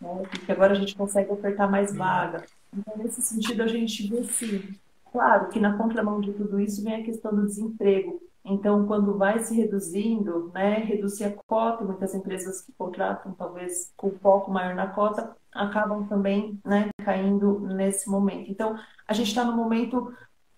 Né? 0.00 0.22
Porque 0.30 0.50
agora 0.50 0.72
a 0.72 0.76
gente 0.76 0.96
consegue 0.96 1.30
ofertar 1.30 1.70
mais 1.70 1.94
vaga. 1.94 2.46
Então, 2.74 2.96
nesse 2.96 3.20
sentido, 3.20 3.62
a 3.62 3.66
gente 3.66 4.08
vê 4.08 4.24
sim. 4.24 4.74
Claro 5.12 5.48
que 5.48 5.58
na 5.58 5.76
contramão 5.76 6.20
de 6.20 6.32
tudo 6.32 6.60
isso 6.60 6.84
vem 6.84 6.94
a 6.94 7.04
questão 7.04 7.34
do 7.34 7.46
desemprego. 7.46 8.20
Então, 8.44 8.86
quando 8.86 9.18
vai 9.18 9.40
se 9.40 9.54
reduzindo, 9.54 10.50
né, 10.54 10.78
reduzir 10.78 11.24
a 11.24 11.32
cota, 11.46 11.84
muitas 11.84 12.14
empresas 12.14 12.62
que 12.62 12.72
contratam, 12.72 13.34
talvez 13.34 13.92
com 13.96 14.10
foco 14.12 14.50
maior 14.50 14.74
na 14.74 14.86
cota, 14.86 15.36
acabam 15.52 16.06
também 16.06 16.58
né, 16.64 16.88
caindo 17.04 17.60
nesse 17.60 18.08
momento. 18.08 18.50
Então, 18.50 18.78
a 19.06 19.12
gente 19.12 19.28
está 19.28 19.44
num 19.44 19.56
momento 19.56 20.14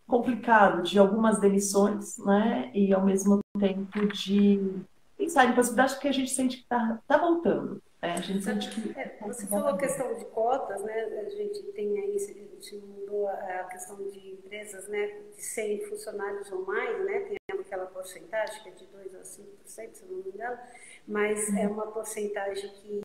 complicado 0.06 0.82
de 0.82 0.98
algumas 0.98 1.40
demissões, 1.40 2.18
né, 2.18 2.70
e 2.74 2.92
ao 2.92 3.04
mesmo 3.04 3.40
tempo 3.58 4.06
de 4.08 4.82
pensar 5.16 5.46
em 5.46 5.54
possibilidades, 5.54 5.94
porque 5.94 6.08
a 6.08 6.12
gente 6.12 6.30
sente 6.30 6.58
que 6.58 6.62
está 6.62 6.98
tá 7.06 7.16
voltando. 7.16 7.82
É, 8.02 8.14
a 8.14 8.20
gente 8.20 8.42
sente 8.42 8.68
que... 8.68 8.98
É, 8.98 9.16
você 9.20 9.46
falou 9.46 9.68
a 9.68 9.78
questão 9.78 10.12
de 10.14 10.24
cotas, 10.24 10.82
né? 10.82 11.04
A 11.24 11.30
gente 11.30 11.62
tem 11.72 11.96
aí, 12.00 12.16
a 12.16 12.18
gente 12.18 12.76
mudou 12.84 13.28
a 13.28 13.64
questão 13.70 13.96
de 14.10 14.32
empresas, 14.32 14.88
né? 14.88 15.20
De 15.36 15.40
100 15.40 15.86
funcionários 15.86 16.50
ou 16.50 16.66
mais, 16.66 17.04
né? 17.04 17.20
Tem 17.20 17.38
aquela 17.60 17.86
porcentagem 17.86 18.60
que 18.64 18.68
é 18.70 18.72
de 18.72 18.86
2 18.86 19.14
a 19.14 19.20
5%, 19.20 19.94
se 19.94 20.04
não 20.06 20.18
me 20.18 20.30
engano, 20.30 20.58
mas 21.06 21.54
é 21.54 21.68
uma 21.68 21.92
porcentagem 21.92 22.72
que, 22.72 23.02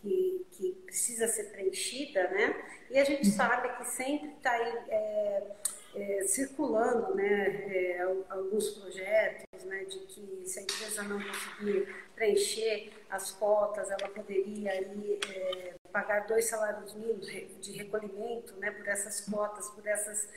que, 0.00 0.46
que 0.52 0.72
precisa 0.86 1.28
ser 1.28 1.50
preenchida, 1.50 2.26
né? 2.30 2.64
E 2.90 2.98
a 2.98 3.04
gente 3.04 3.26
sabe 3.26 3.76
que 3.76 3.84
sempre 3.84 4.30
está 4.30 4.52
aí 4.52 4.84
é, 4.88 5.50
é, 5.94 6.24
circulando, 6.26 7.14
né? 7.14 7.48
É, 7.72 8.00
alguns 8.28 8.70
projetos, 8.70 9.64
né? 9.64 9.84
De 9.84 9.98
que 10.00 10.42
se 10.44 10.58
a 10.58 10.62
empresa 10.62 11.02
não 11.04 11.20
conseguir 11.20 11.94
preencher 12.14 12.92
as 13.10 13.30
cotas, 13.32 13.90
ela 13.90 14.08
poderia 14.08 14.72
aí 14.72 15.20
é, 15.28 15.74
pagar 15.92 16.26
dois 16.26 16.46
salários 16.46 16.94
mínimos 16.94 17.26
de 17.60 17.72
recolhimento, 17.72 18.56
né? 18.56 18.70
Por 18.70 18.86
essas 18.88 19.20
cotas, 19.20 19.68
por 19.70 19.86
essas 19.86 20.28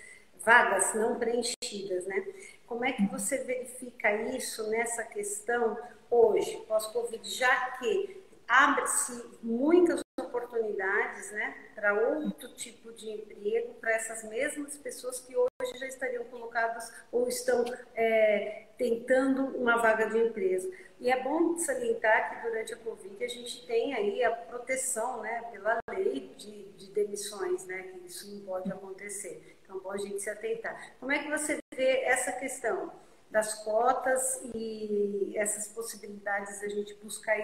vagas 0.44 0.94
não 0.94 1.18
preenchidas, 1.18 2.06
né? 2.06 2.26
Como 2.66 2.86
é 2.86 2.92
que 2.92 3.06
você 3.08 3.44
verifica 3.44 4.14
isso 4.36 4.70
nessa 4.70 5.04
questão 5.04 5.78
hoje, 6.10 6.58
pós-Covid, 6.68 7.28
já 7.30 7.72
que 7.72 8.24
abre-se 8.48 9.24
muitas 9.42 10.02
oportunidades 10.38 11.32
né, 11.32 11.56
para 11.74 11.94
outro 11.94 12.54
tipo 12.54 12.92
de 12.94 13.10
emprego 13.10 13.74
para 13.76 13.92
essas 13.92 14.24
mesmas 14.24 14.78
pessoas 14.78 15.20
que 15.20 15.36
hoje 15.36 15.80
já 15.80 15.88
estariam 15.88 16.24
colocadas 16.26 16.92
ou 17.12 17.28
estão 17.28 17.66
é, 17.96 18.68
tentando 18.78 19.46
uma 19.58 19.78
vaga 19.78 20.08
de 20.10 20.18
empresa. 20.18 20.70
E 21.00 21.12
é 21.12 21.24
bom 21.24 21.58
salientar 21.58 22.30
que 22.42 22.48
durante 22.48 22.74
a 22.74 22.78
Covid 22.78 23.24
a 23.24 23.28
gente 23.28 23.66
tem 23.68 23.94
aí 23.94 24.24
a 24.24 24.32
proteção 24.32 25.22
né, 25.22 25.44
pela 25.52 25.80
lei 25.92 26.32
de, 26.38 26.64
de 26.72 26.92
demissões, 26.92 27.66
né, 27.66 27.84
que 27.84 28.08
isso 28.08 28.34
não 28.34 28.46
pode 28.46 28.72
acontecer. 28.72 29.58
Então, 29.64 29.80
bom 29.80 29.92
a 29.92 29.98
gente 29.98 30.22
se 30.22 30.30
atentar. 30.30 30.96
Como 31.00 31.12
é 31.12 31.20
que 31.20 31.30
você 31.30 31.60
vê 31.76 32.04
essa 32.04 32.32
questão 32.32 32.92
das 33.30 33.64
cotas 33.64 34.42
e 34.54 35.34
essas 35.36 35.68
possibilidades 35.70 36.62
da 36.62 36.70
gente 36.70 36.94
buscar 36.96 37.36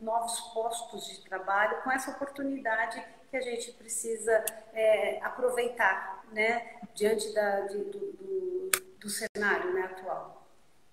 novos 0.00 0.40
postos 0.52 1.06
de 1.06 1.20
trabalho 1.28 1.82
com 1.82 1.90
essa 1.90 2.10
oportunidade 2.10 3.02
que 3.30 3.36
a 3.36 3.40
gente 3.40 3.72
precisa 3.72 4.44
é, 4.72 5.20
aproveitar, 5.22 6.24
né, 6.32 6.76
diante 6.94 7.32
da, 7.34 7.60
de, 7.60 7.78
do, 7.78 7.98
do, 8.12 8.70
do, 9.00 9.08
cenário 9.08 9.72
né, 9.72 9.82
atual? 9.82 10.46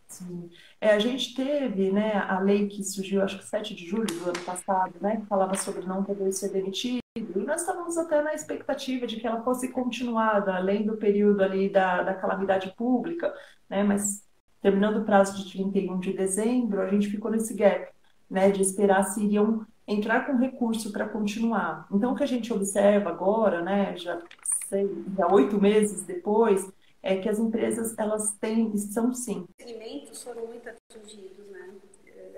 Sim. 0.08 0.50
É, 0.82 0.92
a 0.92 1.00
gente 1.00 1.36
teve 1.36 1.92
né, 1.92 2.14
a 2.14 2.40
lei 2.40 2.68
que 2.68 2.84
surgiu, 2.84 3.22
acho 3.22 3.38
que 3.38 3.46
7 3.46 3.76
de 3.76 3.86
julho 3.86 4.08
do 4.08 4.30
ano 4.30 4.40
passado, 4.44 4.96
né, 5.02 5.18
que 5.18 5.28
falava 5.28 5.56
sobre 5.56 5.86
não 5.86 6.04
poder 6.04 6.32
ser 6.32 6.50
demitido, 6.50 7.00
e 7.18 7.40
nós 7.40 7.62
estávamos 7.62 7.98
até 7.98 8.22
na 8.22 8.34
expectativa 8.34 9.06
de 9.06 9.20
que 9.20 9.28
ela 9.28 9.44
fosse 9.44 9.70
continuada, 9.70 10.56
além 10.56 10.86
do 10.86 10.98
período 10.98 11.44
ali 11.44 11.70
da, 11.70 12.04
da 12.04 12.14
calamidade 12.14 12.74
pública, 12.76 13.34
né? 13.68 13.84
Mas 13.84 14.24
terminando 14.62 14.98
o 14.98 15.06
prazo 15.06 15.38
de 15.38 15.52
31 15.52 16.00
de 16.00 16.14
dezembro, 16.14 16.82
a 16.82 16.88
gente 16.88 17.10
ficou 17.10 17.32
nesse 17.32 17.54
gap, 17.54 17.92
né? 18.30 18.52
De 18.52 18.62
esperar 18.62 19.04
se 19.04 19.24
iriam 19.24 19.66
entrar 19.88 20.26
com 20.26 20.38
recurso 20.38 20.92
para 20.92 21.08
continuar. 21.10 21.88
Então, 21.92 22.14
o 22.14 22.16
que 22.16 22.24
a 22.24 22.28
gente 22.28 22.54
observa 22.54 23.10
agora, 23.10 23.62
né? 23.62 23.98
Já 23.98 24.22
sei, 24.68 24.88
já 25.18 25.28
oito 25.28 25.60
meses 25.60 26.04
depois, 26.04 26.70
é 27.02 27.18
que 27.18 27.28
as 27.28 27.40
empresas 27.40 27.98
elas 27.98 28.34
têm, 28.34 28.76
são 28.78 29.14
sim. 29.14 29.46
Os 29.58 29.66
segmentos 29.66 30.24
foram 30.24 30.46
muito 30.46 30.70
atingidos, 30.70 31.48
né? 31.50 31.74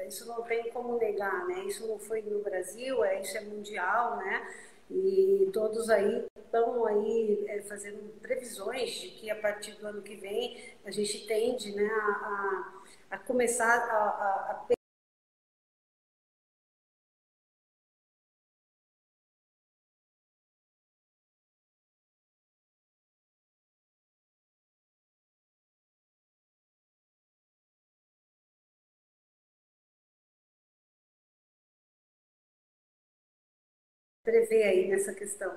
Isso 0.07 0.27
não 0.27 0.41
tem 0.41 0.69
como 0.71 0.97
negar, 0.97 1.47
né? 1.47 1.63
Isso 1.65 1.87
não 1.87 1.97
foi 1.97 2.21
no 2.21 2.41
Brasil, 2.41 3.03
é, 3.03 3.21
isso 3.21 3.37
é 3.37 3.41
mundial, 3.41 4.17
né? 4.17 4.45
E 4.91 5.49
todos 5.53 5.89
aí 5.89 6.25
estão 6.35 6.85
aí 6.85 7.45
é, 7.47 7.61
fazendo 7.61 8.19
previsões 8.19 8.91
de 8.91 9.07
que 9.09 9.29
a 9.29 9.35
partir 9.35 9.71
do 9.79 9.87
ano 9.87 10.01
que 10.01 10.15
vem 10.15 10.61
a 10.83 10.91
gente 10.91 11.25
tende 11.25 11.73
né, 11.73 11.87
a, 11.87 12.73
a, 13.11 13.17
começar 13.17 13.77
a, 13.77 14.51
a 14.51 14.67
prevê 34.31 34.63
aí 34.63 34.87
nessa 34.87 35.13
questão? 35.13 35.51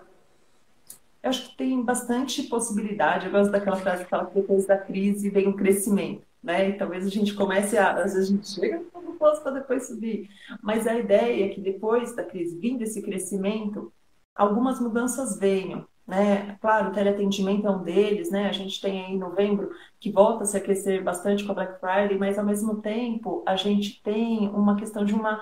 Eu 1.23 1.31
acho 1.31 1.51
que 1.51 1.57
tem 1.57 1.81
bastante 1.83 2.43
possibilidade. 2.45 3.27
Eu 3.27 3.33
gosto 3.33 3.51
daquela 3.51 3.77
frase 3.77 4.05
que 4.05 4.11
fala 4.11 4.27
que 4.27 4.35
depois 4.35 4.67
da 4.67 4.77
crise 4.77 5.31
vem 5.31 5.49
o 5.49 5.57
crescimento, 5.57 6.27
né? 6.43 6.69
E 6.69 6.73
talvez 6.75 7.07
a 7.07 7.09
gente 7.09 7.33
comece 7.35 7.79
a, 7.79 7.93
às 7.93 8.13
vezes 8.13 8.29
a 8.29 8.33
gente 8.33 8.49
chega 8.49 8.83
no 8.95 9.15
posto 9.15 9.43
para 9.43 9.53
depois 9.53 9.87
subir. 9.87 10.29
Mas 10.63 10.87
a 10.87 10.99
ideia 10.99 11.47
é 11.47 11.49
que 11.49 11.61
depois 11.61 12.15
da 12.15 12.25
crise, 12.25 12.59
vindo 12.59 12.83
esse 12.83 13.01
crescimento, 13.01 13.93
algumas 14.35 14.81
mudanças 14.81 15.39
venham. 15.39 15.87
Né? 16.07 16.59
Claro, 16.61 16.91
o 16.91 16.93
teleatendimento 16.93 17.67
é 17.67 17.71
um 17.71 17.83
deles, 17.83 18.31
né? 18.31 18.47
A 18.47 18.53
gente 18.53 18.79
tem 18.79 19.03
aí 19.07 19.13
em 19.13 19.19
novembro 19.19 19.71
que 19.99 20.13
volta 20.13 20.43
a 20.43 20.47
se 20.47 20.55
aquecer 20.55 21.03
bastante 21.03 21.43
com 21.43 21.53
a 21.53 21.55
Black 21.55 21.81
Friday, 21.81 22.19
mas 22.19 22.39
ao 22.39 22.45
mesmo 22.45 22.83
tempo 22.83 23.43
a 23.47 23.57
gente 23.57 24.03
tem 24.03 24.47
uma 24.51 24.77
questão 24.77 25.03
de 25.03 25.15
uma 25.15 25.41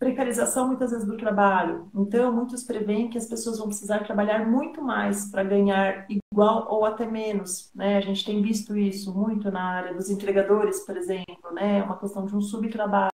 precarização 0.00 0.66
muitas 0.66 0.90
vezes 0.90 1.06
do 1.06 1.16
trabalho. 1.18 1.90
Então, 1.94 2.32
muitos 2.32 2.64
preveem 2.64 3.10
que 3.10 3.18
as 3.18 3.26
pessoas 3.26 3.58
vão 3.58 3.68
precisar 3.68 3.98
trabalhar 4.02 4.48
muito 4.50 4.82
mais 4.82 5.30
para 5.30 5.44
ganhar 5.44 6.06
igual 6.08 6.66
ou 6.70 6.86
até 6.86 7.06
menos. 7.06 7.70
Né? 7.74 7.98
A 7.98 8.00
gente 8.00 8.24
tem 8.24 8.40
visto 8.40 8.74
isso 8.74 9.14
muito 9.14 9.50
na 9.50 9.62
área 9.62 9.94
dos 9.94 10.08
entregadores, 10.08 10.80
por 10.86 10.96
exemplo, 10.96 11.52
né? 11.52 11.82
uma 11.82 11.98
questão 11.98 12.24
de 12.24 12.34
um 12.34 12.40
subtrabalho. 12.40 13.10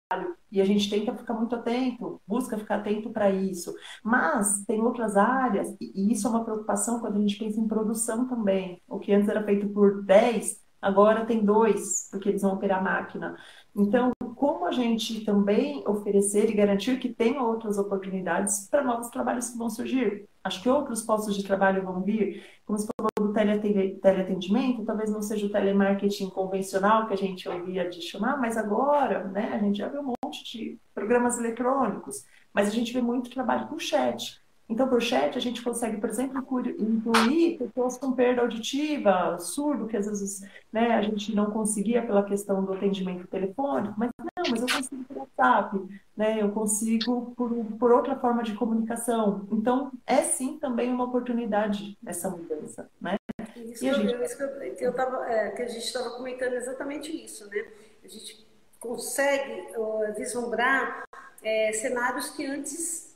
E 0.51 0.61
a 0.61 0.65
gente 0.65 0.87
tenta 0.87 1.15
ficar 1.15 1.33
muito 1.33 1.55
atento, 1.55 2.21
busca 2.27 2.55
ficar 2.55 2.75
atento 2.75 3.09
para 3.09 3.31
isso. 3.31 3.73
Mas 4.03 4.63
tem 4.65 4.79
outras 4.79 5.17
áreas, 5.17 5.75
e 5.81 6.13
isso 6.13 6.27
é 6.27 6.29
uma 6.29 6.45
preocupação 6.45 6.99
quando 6.99 7.17
a 7.17 7.19
gente 7.19 7.37
pensa 7.39 7.59
em 7.59 7.67
produção 7.67 8.27
também. 8.27 8.79
O 8.87 8.99
que 8.99 9.11
antes 9.11 9.27
era 9.27 9.43
feito 9.43 9.67
por 9.69 10.03
10, 10.03 10.61
agora 10.79 11.25
tem 11.25 11.43
dois, 11.43 12.07
porque 12.11 12.29
eles 12.29 12.43
vão 12.43 12.53
operar 12.53 12.79
a 12.79 12.83
máquina. 12.83 13.35
Então, 13.75 14.11
como 14.45 14.67
a 14.67 14.71
gente 14.71 15.25
também 15.25 15.83
oferecer 15.87 16.51
e 16.51 16.53
garantir 16.53 16.99
que 16.99 17.11
tem 17.11 17.39
outras 17.39 17.79
oportunidades 17.79 18.67
para 18.69 18.83
novos 18.83 19.09
trabalhos 19.09 19.49
que 19.49 19.57
vão 19.57 19.71
surgir. 19.71 20.29
Acho 20.43 20.61
que 20.61 20.69
outros 20.69 21.01
postos 21.01 21.35
de 21.35 21.43
trabalho 21.43 21.83
vão 21.83 22.03
vir, 22.03 22.43
como 22.63 22.77
você 22.77 22.87
falou 22.95 23.09
do 23.17 23.33
teleatendimento, 23.33 24.85
talvez 24.85 25.09
não 25.09 25.23
seja 25.23 25.47
o 25.47 25.49
telemarketing 25.49 26.29
convencional 26.29 27.07
que 27.07 27.13
a 27.15 27.17
gente 27.17 27.49
ouvia 27.49 27.89
de 27.89 28.03
chamar, 28.03 28.37
mas 28.39 28.55
agora, 28.55 29.23
né, 29.23 29.51
a 29.51 29.57
gente 29.57 29.79
já 29.79 29.87
vê 29.87 29.97
um 29.97 30.13
monte 30.23 30.43
de 30.43 30.77
programas 30.93 31.39
eletrônicos, 31.39 32.23
mas 32.53 32.67
a 32.67 32.71
gente 32.71 32.93
vê 32.93 33.01
muito 33.01 33.31
trabalho 33.31 33.67
com 33.67 33.79
chat. 33.79 34.39
Então, 34.67 34.87
por 34.87 35.01
chat, 35.01 35.37
a 35.37 35.41
gente 35.41 35.61
consegue, 35.61 35.97
por 35.97 36.09
exemplo, 36.09 36.43
incluir 36.79 37.59
pessoas 37.59 37.97
com 37.97 38.13
perda 38.13 38.41
auditiva, 38.41 39.37
surdo, 39.37 39.87
que 39.87 39.95
às 39.95 40.07
vezes 40.07 40.41
né, 40.73 40.95
a 40.95 41.01
gente 41.03 41.35
não 41.35 41.51
conseguia 41.51 42.01
pela 42.01 42.23
questão 42.23 42.65
do 42.65 42.73
atendimento 42.73 43.27
telefônico, 43.27 43.93
mas 43.95 44.09
não, 44.17 44.49
mas 44.49 44.61
eu 44.61 44.67
consigo 44.67 45.03
por 45.03 45.17
WhatsApp, 45.17 45.99
né, 46.17 46.41
eu 46.41 46.51
consigo 46.51 47.33
por, 47.37 47.53
por 47.77 47.91
outra 47.91 48.15
forma 48.15 48.41
de 48.41 48.55
comunicação. 48.55 49.47
Então, 49.51 49.91
é 50.05 50.23
sim 50.23 50.57
também 50.57 50.91
uma 50.91 51.03
oportunidade 51.03 51.95
essa 52.05 52.29
mudança, 52.29 52.89
né? 52.99 53.17
Isso, 53.55 53.85
e 53.85 53.89
a 53.89 53.93
gente... 53.93 54.23
isso 54.23 54.37
que, 54.37 54.43
eu, 54.43 54.75
que, 54.75 54.83
eu 54.83 54.93
tava, 54.93 55.31
é, 55.31 55.51
que 55.51 55.61
a 55.61 55.67
gente 55.67 55.85
estava 55.85 56.09
comentando 56.11 56.53
exatamente 56.53 57.11
isso, 57.23 57.47
né? 57.49 57.65
A 58.03 58.07
gente 58.07 58.45
consegue 58.79 59.67
uh, 59.77 60.13
vislumbrar 60.15 61.03
é, 61.43 61.71
cenários 61.73 62.31
que 62.31 62.45
antes 62.45 63.14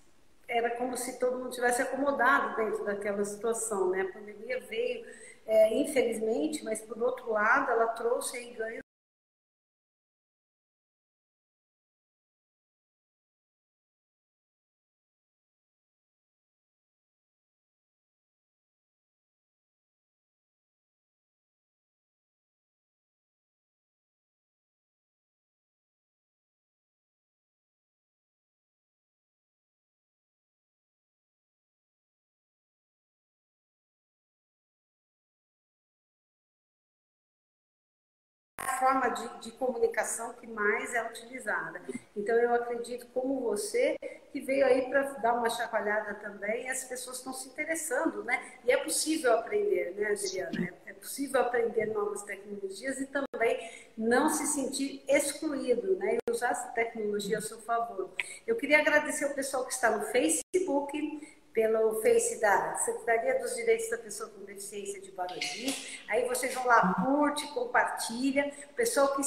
era 0.50 0.72
como 0.72 0.98
se 0.98 1.20
todo 1.20 1.38
mundo 1.38 1.52
tivesse 1.52 1.82
acomodado 1.82 2.56
dentro 2.56 2.84
daquela 2.84 3.24
situação, 3.24 3.92
né? 3.92 4.02
A 4.02 4.14
pandemia 4.14 4.60
veio, 4.62 5.06
é, 5.46 5.76
infelizmente, 5.76 6.64
mas 6.64 6.82
por 6.82 7.02
outro 7.02 7.32
lado, 7.32 7.72
ela 7.72 7.88
trouxe 7.90 8.44
ganhos 8.52 8.89
forma 38.80 39.10
de, 39.10 39.40
de, 39.42 39.52
comunicação 39.52 40.34
que 40.34 40.48
mais 40.48 40.94
é 40.94 41.08
utilizada. 41.08 41.82
Então, 42.16 42.36
eu 42.36 42.54
acredito, 42.56 43.06
como 43.14 43.42
você, 43.42 43.98
que 44.32 44.40
veio 44.40 44.66
aí 44.66 44.90
para 44.90 45.04
dar 45.14 45.34
uma 45.34 45.50
chacoalhada 45.50 46.16
também, 46.16 46.66
e 46.66 46.70
as 46.70 46.84
pessoas 46.86 47.18
estão 47.18 47.34
se 47.34 47.50
interessando, 47.50 48.24
né? 48.24 48.42
E 48.66 48.72
é 48.72 48.78
possível 48.78 49.34
aprender, 49.34 49.94
né, 49.96 50.12
Adriana? 50.12 50.74
É, 50.86 50.92
é 50.92 50.94
possível 50.94 51.42
aprender 51.42 51.88
novas 51.88 52.24
tecnologias 52.24 53.00
e 53.00 53.06
também 53.06 53.70
não 53.98 54.30
se 54.30 54.48
sentir 54.48 55.04
excluído, 55.08 55.96
né? 55.98 56.16
E 56.16 56.32
usar 56.32 56.52
essa 56.52 56.70
tecnologia 56.70 57.38
a 57.38 57.42
seu 57.42 57.60
favor. 57.62 58.10
Eu 58.48 58.56
queria 58.56 58.80
agradecer 58.80 59.26
o 59.26 59.34
pessoal 59.34 59.66
que 59.66 59.74
está 59.74 59.92
no 59.92 60.06
Facebook, 60.06 61.39
pelo 61.60 62.02
Face 62.02 62.40
da 62.40 62.76
Secretaria 62.78 63.38
dos 63.38 63.54
Direitos 63.54 63.90
da 63.90 63.98
Pessoa 63.98 64.30
com 64.30 64.46
Deficiência 64.46 65.02
de 65.02 65.12
Barueri. 65.12 65.76
Aí 66.08 66.26
vocês 66.26 66.54
vão 66.54 66.66
lá, 66.66 66.94
curte, 67.04 67.46
compartilha. 67.48 68.50
Pessoal 68.78 69.14
que 69.14 69.24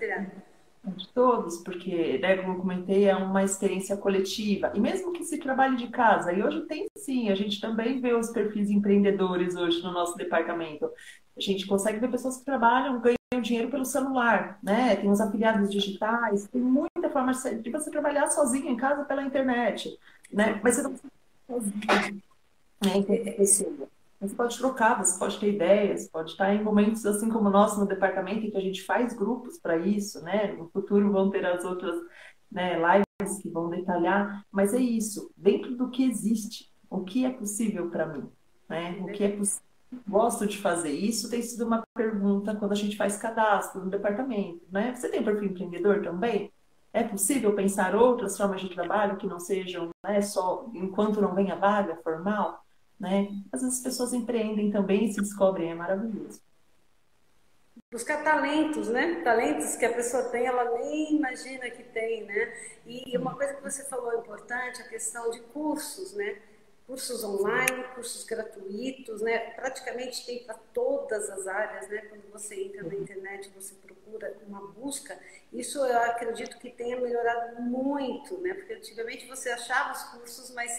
Adriana? 0.00 0.50
de 0.82 1.08
todos, 1.08 1.58
porque, 1.58 2.18
né, 2.18 2.38
como 2.38 2.54
eu 2.54 2.60
comentei, 2.60 3.06
é 3.06 3.14
uma 3.14 3.44
experiência 3.44 3.96
coletiva. 3.96 4.72
E 4.74 4.80
mesmo 4.80 5.12
que 5.12 5.24
se 5.24 5.38
trabalhe 5.38 5.76
de 5.76 5.88
casa, 5.88 6.32
e 6.32 6.42
hoje 6.42 6.62
tem 6.62 6.86
sim, 6.96 7.28
a 7.28 7.34
gente 7.34 7.60
também 7.60 8.00
vê 8.00 8.14
os 8.14 8.30
perfis 8.30 8.70
empreendedores 8.70 9.54
hoje 9.56 9.82
no 9.82 9.92
nosso 9.92 10.16
departamento. 10.16 10.90
A 11.36 11.40
gente 11.40 11.66
consegue 11.66 11.98
ver 11.98 12.10
pessoas 12.10 12.38
que 12.38 12.44
trabalham, 12.46 13.00
ganham 13.00 13.42
dinheiro 13.42 13.70
pelo 13.70 13.84
celular, 13.84 14.58
né? 14.62 14.96
Tem 14.96 15.10
os 15.10 15.20
afiliados 15.20 15.70
digitais, 15.70 16.48
tem 16.48 16.62
muita 16.62 17.10
forma 17.10 17.32
de 17.32 17.70
você 17.70 17.90
trabalhar 17.90 18.26
sozinho 18.28 18.68
em 18.68 18.76
casa 18.76 19.04
pela 19.04 19.22
internet, 19.22 19.98
né? 20.32 20.58
Mas 20.62 20.76
você 20.76 20.82
não 20.82 20.96
sozinho, 21.46 21.80
né? 22.82 22.90
Você 24.20 24.34
pode 24.34 24.58
trocar, 24.58 25.02
você 25.02 25.18
pode 25.18 25.38
ter 25.40 25.54
ideias, 25.54 26.08
pode 26.08 26.32
estar 26.32 26.54
em 26.54 26.62
momentos 26.62 27.06
assim 27.06 27.30
como 27.30 27.48
o 27.48 27.52
nosso 27.52 27.80
no 27.80 27.86
departamento, 27.86 28.46
em 28.46 28.50
que 28.50 28.56
a 28.56 28.60
gente 28.60 28.82
faz 28.82 29.14
grupos 29.14 29.58
para 29.58 29.78
isso, 29.78 30.22
né? 30.22 30.52
No 30.52 30.68
futuro 30.68 31.10
vão 31.10 31.30
ter 31.30 31.44
as 31.46 31.64
outras 31.64 31.94
né, 32.52 32.76
lives 32.76 33.42
que 33.42 33.48
vão 33.48 33.70
detalhar, 33.70 34.44
mas 34.50 34.74
é 34.74 34.78
isso, 34.78 35.30
dentro 35.36 35.74
do 35.74 35.88
que 35.88 36.04
existe, 36.04 36.70
o 36.90 37.02
que 37.02 37.24
é 37.24 37.30
possível 37.30 37.88
para 37.88 38.06
mim, 38.06 38.28
né? 38.68 38.98
O 39.00 39.06
que 39.12 39.24
é 39.24 39.36
possível. 39.36 39.64
Gosto 40.06 40.46
de 40.46 40.58
fazer 40.58 40.92
isso, 40.92 41.30
tem 41.30 41.42
sido 41.42 41.66
uma 41.66 41.82
pergunta 41.96 42.54
quando 42.54 42.72
a 42.72 42.76
gente 42.76 42.96
faz 42.96 43.16
cadastro 43.16 43.84
no 43.84 43.90
departamento, 43.90 44.60
né? 44.70 44.94
Você 44.94 45.08
tem 45.08 45.24
perfil 45.24 45.50
empreendedor 45.50 46.02
também? 46.02 46.52
É 46.92 47.02
possível 47.02 47.54
pensar 47.54 47.96
outras 47.96 48.36
formas 48.36 48.60
de 48.60 48.68
trabalho 48.68 49.16
que 49.16 49.26
não 49.26 49.40
sejam 49.40 49.88
né, 50.04 50.20
só 50.20 50.68
enquanto 50.74 51.20
não 51.20 51.34
vem 51.34 51.50
a 51.50 51.56
vaga 51.56 51.96
formal? 52.02 52.64
Né? 53.00 53.28
Às 53.50 53.62
vezes 53.62 53.78
as 53.78 53.82
pessoas 53.82 54.12
empreendem 54.12 54.70
também 54.70 55.06
e 55.06 55.12
se 55.12 55.20
descobrem, 55.20 55.70
é 55.70 55.74
maravilhoso. 55.74 56.38
Buscar 57.90 58.22
talentos, 58.22 58.88
né? 58.88 59.20
Talentos 59.24 59.74
que 59.74 59.84
a 59.84 59.92
pessoa 59.92 60.24
tem, 60.24 60.46
ela 60.46 60.78
nem 60.78 61.16
imagina 61.16 61.68
que 61.70 61.82
tem, 61.82 62.24
né? 62.24 62.54
E 62.86 63.16
uma 63.16 63.34
coisa 63.34 63.54
que 63.54 63.62
você 63.62 63.84
falou 63.84 64.16
importante, 64.16 64.82
a 64.82 64.88
questão 64.88 65.30
de 65.30 65.40
cursos, 65.40 66.12
né? 66.12 66.40
Cursos 66.86 67.24
online, 67.24 67.84
cursos 67.94 68.22
gratuitos, 68.24 69.22
né? 69.22 69.38
Praticamente 69.54 70.24
tem 70.24 70.44
para 70.44 70.54
todas 70.72 71.30
as 71.30 71.48
áreas, 71.48 71.88
né? 71.88 72.02
Quando 72.02 72.30
você 72.30 72.62
entra 72.62 72.84
na 72.84 72.94
internet, 72.94 73.50
você 73.56 73.74
procura 73.74 74.36
uma 74.46 74.60
busca. 74.68 75.18
Isso 75.52 75.78
eu 75.78 75.98
acredito 75.98 76.58
que 76.58 76.70
tenha 76.70 77.00
melhorado 77.00 77.60
muito, 77.62 78.38
né? 78.38 78.54
Porque 78.54 78.74
antigamente 78.74 79.26
você 79.26 79.50
achava 79.50 79.92
os 79.92 80.02
cursos, 80.10 80.54
mas 80.54 80.70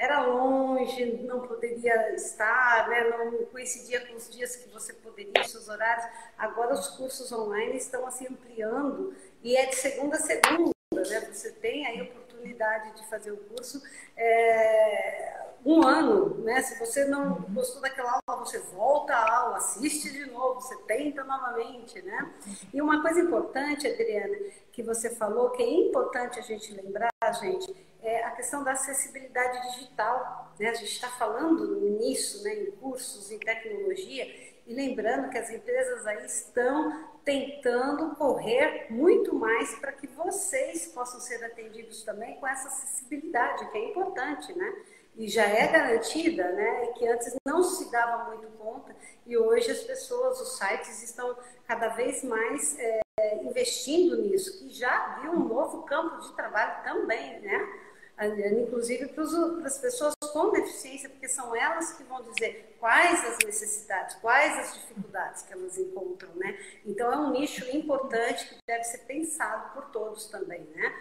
era 0.00 0.22
longe, 0.22 1.22
não 1.24 1.46
poderia 1.46 2.14
estar, 2.14 2.88
né? 2.88 3.04
não 3.10 3.44
coincidia 3.46 4.00
com 4.06 4.16
os 4.16 4.30
dias 4.30 4.56
que 4.56 4.66
você 4.70 4.94
poderia, 4.94 5.44
seus 5.44 5.68
horários. 5.68 6.06
Agora 6.38 6.72
os 6.72 6.88
cursos 6.88 7.30
online 7.30 7.76
estão 7.76 8.06
assim 8.06 8.26
ampliando 8.26 9.14
e 9.44 9.54
é 9.54 9.66
de 9.66 9.76
segunda 9.76 10.16
a 10.16 10.20
segunda, 10.20 10.72
né? 10.90 11.20
Você 11.30 11.52
tem 11.52 11.86
aí 11.86 12.00
oportunidade 12.00 12.96
de 12.96 13.06
fazer 13.10 13.30
o 13.30 13.36
curso 13.36 13.82
é, 14.16 15.38
um 15.66 15.86
ano, 15.86 16.38
né? 16.44 16.62
Se 16.62 16.78
você 16.78 17.04
não 17.04 17.34
gostou 17.50 17.82
daquela 17.82 18.18
aula, 18.26 18.42
você 18.42 18.58
volta 18.58 19.12
à 19.12 19.36
aula, 19.36 19.58
assiste 19.58 20.10
de 20.10 20.30
novo, 20.30 20.62
você 20.62 20.76
tenta 20.86 21.22
novamente, 21.24 22.00
né? 22.00 22.32
E 22.72 22.80
uma 22.80 23.02
coisa 23.02 23.20
importante, 23.20 23.86
Adriana, 23.86 24.38
que 24.72 24.82
você 24.82 25.10
falou, 25.10 25.50
que 25.50 25.62
é 25.62 25.70
importante 25.70 26.38
a 26.38 26.42
gente 26.42 26.72
lembrar, 26.72 27.10
gente, 27.38 27.89
é 28.02 28.24
a 28.24 28.30
questão 28.32 28.62
da 28.64 28.72
acessibilidade 28.72 29.74
digital. 29.74 30.52
Né? 30.58 30.68
A 30.68 30.74
gente 30.74 30.92
está 30.92 31.08
falando 31.08 31.80
nisso, 31.98 32.42
né, 32.44 32.54
em 32.54 32.70
cursos, 32.72 33.30
em 33.30 33.38
tecnologia, 33.38 34.24
e 34.66 34.74
lembrando 34.74 35.30
que 35.30 35.38
as 35.38 35.50
empresas 35.50 36.06
aí 36.06 36.24
estão 36.24 37.10
tentando 37.24 38.14
correr 38.14 38.86
muito 38.90 39.34
mais 39.34 39.74
para 39.78 39.92
que 39.92 40.06
vocês 40.06 40.86
possam 40.86 41.20
ser 41.20 41.44
atendidos 41.44 42.02
também 42.02 42.36
com 42.36 42.46
essa 42.46 42.68
acessibilidade, 42.68 43.70
que 43.70 43.78
é 43.78 43.90
importante, 43.90 44.56
né? 44.56 44.72
E 45.16 45.28
já 45.28 45.44
é 45.44 45.66
garantida, 45.66 46.52
né? 46.52 46.84
E 46.84 46.92
que 46.94 47.08
antes 47.08 47.34
não 47.44 47.62
se 47.62 47.90
dava 47.90 48.30
muito 48.30 48.46
conta, 48.56 48.94
e 49.26 49.36
hoje 49.36 49.70
as 49.70 49.80
pessoas, 49.80 50.40
os 50.40 50.56
sites 50.56 51.02
estão 51.02 51.36
cada 51.66 51.88
vez 51.88 52.22
mais 52.24 52.78
é, 52.78 53.00
investindo 53.42 54.22
nisso, 54.22 54.58
que 54.58 54.70
já 54.70 55.18
viu 55.20 55.32
um 55.32 55.48
novo 55.48 55.82
campo 55.82 56.20
de 56.20 56.32
trabalho 56.34 56.82
também, 56.84 57.40
né? 57.40 57.89
Inclusive 58.26 59.08
para 59.08 59.66
as 59.66 59.78
pessoas 59.78 60.14
com 60.32 60.50
deficiência, 60.50 61.08
porque 61.08 61.28
são 61.28 61.54
elas 61.56 61.92
que 61.94 62.02
vão 62.04 62.22
dizer 62.22 62.76
quais 62.78 63.24
as 63.24 63.38
necessidades, 63.44 64.16
quais 64.16 64.58
as 64.58 64.74
dificuldades 64.74 65.42
que 65.42 65.52
elas 65.52 65.78
encontram, 65.78 66.30
né? 66.36 66.58
Então 66.84 67.12
é 67.12 67.16
um 67.16 67.30
nicho 67.30 67.64
importante 67.74 68.46
que 68.46 68.56
deve 68.66 68.84
ser 68.84 68.98
pensado 68.98 69.72
por 69.74 69.86
todos 69.86 70.26
também, 70.26 70.60
né? 70.74 70.94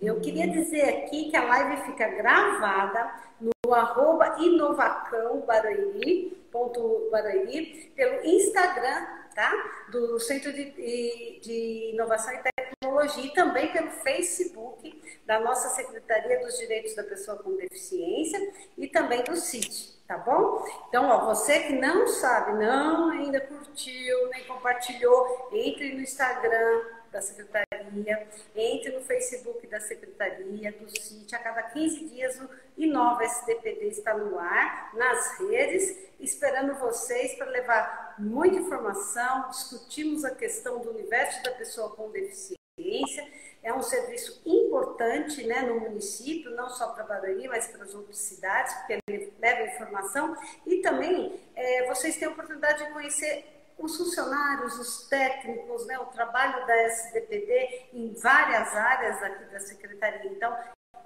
Eu 0.00 0.20
queria 0.20 0.48
dizer 0.48 0.82
aqui 0.82 1.30
que 1.30 1.36
a 1.36 1.44
live 1.44 1.82
fica 1.84 2.08
gravada 2.08 3.12
no 3.38 3.74
arroba 3.74 4.36
inovacão 4.38 5.40
Barueri, 5.42 6.40
pelo 7.94 8.24
Instagram, 8.24 9.06
tá? 9.34 9.52
Do 9.90 10.18
Centro 10.18 10.52
de, 10.52 10.70
de 11.40 11.90
Inovação 11.92 12.32
e 12.32 12.38
Tecnologia 12.82 13.26
e 13.26 13.34
também 13.34 13.70
pelo 13.74 13.90
Facebook 13.90 15.20
da 15.26 15.38
nossa 15.38 15.68
Secretaria 15.68 16.40
dos 16.40 16.56
Direitos 16.56 16.94
da 16.94 17.02
Pessoa 17.02 17.36
com 17.36 17.54
Deficiência 17.54 18.54
e 18.78 18.88
também 18.88 19.22
do 19.22 19.36
CIT, 19.36 20.02
tá 20.08 20.16
bom? 20.16 20.64
Então, 20.88 21.06
ó, 21.06 21.26
você 21.26 21.60
que 21.64 21.74
não 21.74 22.08
sabe, 22.08 22.52
não 22.52 23.10
ainda 23.10 23.38
curtiu, 23.38 24.30
nem 24.30 24.46
compartilhou, 24.46 25.50
entre 25.52 25.92
no 25.92 26.00
Instagram 26.00 26.84
da 27.12 27.20
Secretaria, 27.20 28.26
entre 28.56 28.92
no 28.92 29.02
Facebook 29.02 29.66
da 29.66 29.78
Secretaria, 29.78 30.72
do 30.72 30.88
CIT. 30.88 31.34
A 31.34 31.38
cada 31.38 31.62
15 31.64 32.06
dias 32.06 32.40
o 32.40 32.48
Inova 32.78 33.24
SDPD 33.24 33.88
está 33.88 34.16
no 34.16 34.38
ar, 34.38 34.94
nas 34.94 35.38
redes, 35.38 35.98
esperando 36.18 36.72
vocês 36.76 37.34
para 37.34 37.50
levar 37.50 38.14
muita 38.18 38.56
informação, 38.56 39.50
discutimos 39.50 40.24
a 40.24 40.34
questão 40.34 40.78
do 40.78 40.88
universo 40.88 41.42
da 41.42 41.50
pessoa 41.50 41.90
com 41.90 42.10
deficiência 42.10 42.59
é 43.62 43.74
um 43.74 43.82
serviço 43.82 44.42
importante 44.46 45.46
né, 45.46 45.62
no 45.62 45.80
município, 45.80 46.50
não 46.52 46.68
só 46.68 46.88
para 46.88 47.04
Barueri, 47.04 47.46
mas 47.48 47.68
para 47.68 47.84
as 47.84 47.94
outras 47.94 48.18
cidades, 48.18 48.72
porque 48.74 48.98
ele 49.06 49.32
leva 49.38 49.70
informação. 49.70 50.36
E 50.66 50.78
também 50.78 51.40
é, 51.54 51.86
vocês 51.86 52.16
têm 52.16 52.28
a 52.28 52.30
oportunidade 52.30 52.84
de 52.84 52.92
conhecer 52.92 53.44
os 53.78 53.96
funcionários, 53.96 54.78
os 54.78 55.08
técnicos, 55.08 55.86
né, 55.86 55.98
o 55.98 56.06
trabalho 56.06 56.66
da 56.66 56.76
SDPD 56.82 57.88
em 57.94 58.12
várias 58.14 58.74
áreas 58.74 59.22
aqui 59.22 59.44
da 59.52 59.60
Secretaria. 59.60 60.30
Então, 60.30 60.54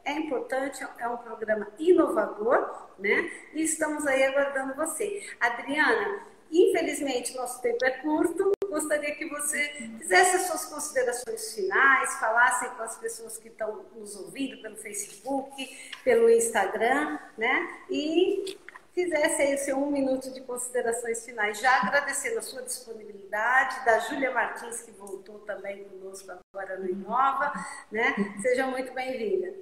é 0.04 0.12
importante, 0.12 0.84
é 0.98 1.08
um 1.08 1.16
programa 1.16 1.68
inovador, 1.78 2.88
né? 2.98 3.30
E 3.54 3.62
estamos 3.62 4.06
aí 4.06 4.22
aguardando 4.24 4.74
você. 4.74 5.26
Adriana, 5.40 6.20
infelizmente 6.52 7.34
nosso 7.34 7.62
tempo 7.62 7.82
é 7.84 7.90
curto, 7.90 8.52
gostaria 8.74 9.14
que 9.14 9.28
você 9.28 9.68
fizesse 9.98 10.36
as 10.36 10.42
suas 10.42 10.64
considerações 10.64 11.54
finais, 11.54 12.14
falasse 12.18 12.68
com 12.70 12.82
as 12.82 12.98
pessoas 12.98 13.38
que 13.38 13.46
estão 13.46 13.84
nos 13.94 14.16
ouvindo 14.16 14.60
pelo 14.60 14.76
Facebook, 14.76 15.54
pelo 16.02 16.28
Instagram, 16.28 17.20
né? 17.38 17.82
E 17.88 18.58
fizesse 18.92 19.42
aí 19.42 19.54
o 19.54 19.58
seu 19.58 19.78
um 19.78 19.92
minuto 19.92 20.32
de 20.32 20.40
considerações 20.40 21.24
finais, 21.24 21.60
já 21.60 21.82
agradecendo 21.82 22.40
a 22.40 22.42
sua 22.42 22.62
disponibilidade, 22.62 23.84
da 23.84 24.00
Júlia 24.00 24.32
Martins, 24.32 24.82
que 24.82 24.90
voltou 24.90 25.38
também 25.40 25.84
conosco 25.84 26.32
agora 26.52 26.76
no 26.76 26.88
Inova, 26.88 27.52
né? 27.92 28.12
Seja 28.42 28.66
muito 28.66 28.92
bem-vinda. 28.92 29.54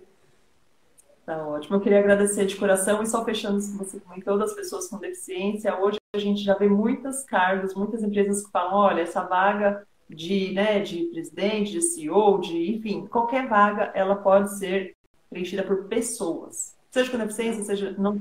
Tá 1.25 1.47
ótimo. 1.47 1.77
Eu 1.77 1.81
queria 1.81 2.01
agradecer 2.01 2.47
de 2.47 2.57
coração 2.57 3.03
e 3.03 3.07
só 3.07 3.25
fechando 3.25 3.59
isso 3.59 3.73
que 3.73 3.79
você 3.79 4.01
comentou 4.01 4.37
das 4.37 4.55
pessoas 4.55 4.89
com 4.89 4.99
deficiência. 4.99 5.79
Hoje 5.79 5.99
a 6.15 6.19
gente 6.19 6.43
já 6.43 6.55
vê 6.55 6.69
muitos 6.69 7.23
cargos, 7.23 7.75
muitas 7.75 8.03
empresas 8.03 8.45
que 8.45 8.51
falam, 8.51 8.75
olha, 8.75 9.03
essa 9.03 9.23
vaga 9.23 9.87
de, 10.11 10.53
né, 10.53 10.81
de 10.81 11.05
presidente, 11.13 11.73
de 11.73 11.81
CEO, 11.81 12.41
de, 12.41 12.77
enfim, 12.77 13.07
qualquer 13.07 13.49
vaga, 13.49 13.93
ela 13.95 14.17
pode 14.17 14.59
ser 14.59 14.97
preenchida 15.31 15.63
por 15.63 15.85
pessoas. 15.85 16.75
Seja 16.91 17.11
com 17.11 17.19
deficiência, 17.19 17.65
seja 17.65 17.95
não. 17.97 18.21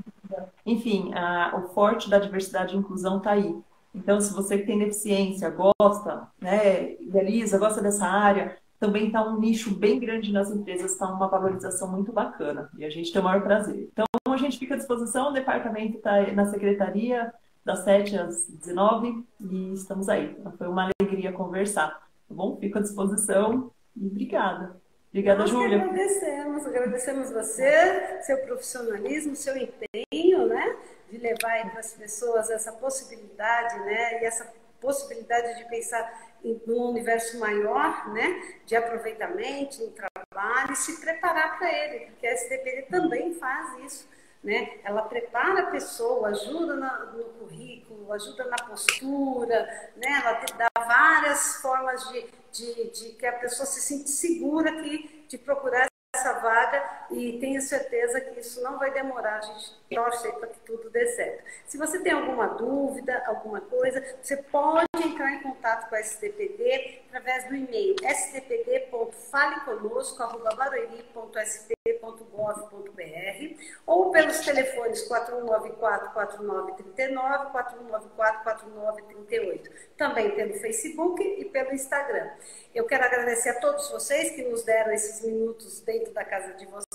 Enfim, 0.64 1.12
a, 1.12 1.56
o 1.56 1.74
forte 1.74 2.08
da 2.08 2.18
diversidade 2.18 2.74
e 2.74 2.78
inclusão 2.78 3.18
está 3.18 3.32
aí. 3.32 3.54
Então, 3.94 4.20
se 4.20 4.32
você 4.32 4.58
que 4.58 4.66
tem 4.66 4.78
deficiência, 4.78 5.50
gosta, 5.50 6.28
né, 6.40 6.92
idealiza, 6.94 7.58
gosta 7.58 7.82
dessa 7.82 8.06
área, 8.06 8.56
também 8.82 9.06
está 9.06 9.24
um 9.24 9.38
nicho 9.38 9.72
bem 9.76 10.00
grande 10.00 10.32
nas 10.32 10.50
empresas, 10.50 10.90
está 10.90 11.06
uma 11.06 11.28
valorização 11.28 11.88
muito 11.88 12.12
bacana. 12.12 12.68
E 12.76 12.84
a 12.84 12.90
gente 12.90 13.12
tem 13.12 13.20
o 13.20 13.24
maior 13.24 13.40
prazer. 13.40 13.88
Então, 13.92 14.04
a 14.28 14.36
gente 14.36 14.58
fica 14.58 14.74
à 14.74 14.76
disposição, 14.76 15.30
o 15.30 15.32
departamento 15.32 15.98
está 15.98 16.20
na 16.32 16.46
secretaria, 16.46 17.32
das 17.64 17.84
7 17.84 18.18
às 18.18 18.48
19 18.48 19.24
e 19.40 19.72
estamos 19.72 20.08
aí. 20.08 20.36
Foi 20.58 20.66
uma 20.66 20.90
alegria 21.00 21.30
conversar. 21.30 21.90
Tá 22.28 22.34
bom? 22.34 22.56
Fico 22.58 22.78
à 22.78 22.80
disposição 22.80 23.70
e 23.96 24.04
obrigada. 24.04 24.82
Obrigada, 25.10 25.40
Nós 25.40 25.50
Júlia. 25.50 25.80
agradecemos, 25.80 26.66
agradecemos 26.66 27.30
você, 27.30 28.18
seu 28.22 28.38
profissionalismo, 28.38 29.36
seu 29.36 29.54
empenho, 29.56 30.48
né? 30.48 30.76
De 31.08 31.18
levar 31.18 31.70
para 31.70 31.78
as 31.78 31.92
pessoas 31.92 32.50
essa 32.50 32.72
possibilidade, 32.72 33.78
né? 33.84 34.22
E 34.22 34.24
essa 34.24 34.44
possibilidade 34.82 35.56
de 35.56 35.64
pensar 35.70 36.32
em 36.44 36.60
um 36.66 36.90
universo 36.90 37.38
maior, 37.38 38.12
né, 38.12 38.58
de 38.66 38.74
aproveitamento 38.74 39.80
no 39.82 39.92
trabalho 39.92 40.72
e 40.72 40.76
se 40.76 41.00
preparar 41.00 41.56
para 41.56 41.72
ele, 41.72 42.06
porque 42.06 42.26
a 42.26 42.32
SDPD 42.32 42.82
também 42.90 43.32
faz 43.34 43.78
isso. 43.84 44.12
Né? 44.42 44.80
Ela 44.82 45.02
prepara 45.02 45.60
a 45.60 45.70
pessoa, 45.70 46.30
ajuda 46.30 46.74
no 46.74 47.24
currículo, 47.24 48.12
ajuda 48.12 48.44
na 48.46 48.56
postura, 48.56 49.90
né? 49.94 50.20
ela 50.20 50.44
dá 50.58 50.68
várias 50.84 51.58
formas 51.62 52.08
de, 52.08 52.26
de, 52.50 52.90
de 52.90 53.08
que 53.10 53.24
a 53.24 53.34
pessoa 53.34 53.64
se 53.64 53.80
sinta 53.80 54.08
segura 54.08 54.82
que, 54.82 55.26
de 55.28 55.38
procurar 55.38 55.91
essa 56.14 56.34
vaga 56.34 57.06
e 57.10 57.38
tenho 57.40 57.58
certeza 57.62 58.20
que 58.20 58.38
isso 58.38 58.62
não 58.62 58.78
vai 58.78 58.92
demorar, 58.92 59.38
a 59.38 59.40
gente 59.40 59.74
torce 59.90 60.30
para 60.32 60.48
que 60.48 60.60
tudo 60.60 60.90
dê 60.90 61.06
certo. 61.06 61.42
Se 61.66 61.78
você 61.78 62.00
tem 62.00 62.12
alguma 62.12 62.48
dúvida, 62.48 63.22
alguma 63.26 63.62
coisa, 63.62 64.04
você 64.20 64.36
pode 64.36 64.86
entrar 65.02 65.32
em 65.32 65.40
contato 65.40 65.88
com 65.88 65.94
a 65.94 66.00
STPD 66.00 67.00
através 67.08 67.48
do 67.48 67.56
e-mail 67.56 67.96
stpd.faleconosco.barueri.sp.gov.br 72.02 73.56
ou 73.86 74.10
pelos 74.10 74.40
telefones 74.40 75.08
4194-4939, 75.08 77.52
4194-4938. 77.52 79.70
Também 79.96 80.34
pelo 80.34 80.54
Facebook 80.54 81.22
e 81.22 81.44
pelo 81.46 81.72
Instagram. 81.72 82.28
Eu 82.74 82.84
quero 82.86 83.04
agradecer 83.04 83.50
a 83.50 83.60
todos 83.60 83.88
vocês 83.90 84.32
que 84.32 84.42
nos 84.42 84.64
deram 84.64 84.92
esses 84.92 85.24
minutos 85.24 85.80
dentro 85.80 86.12
da 86.12 86.24
casa 86.24 86.54
de 86.54 86.66
vocês 86.66 86.91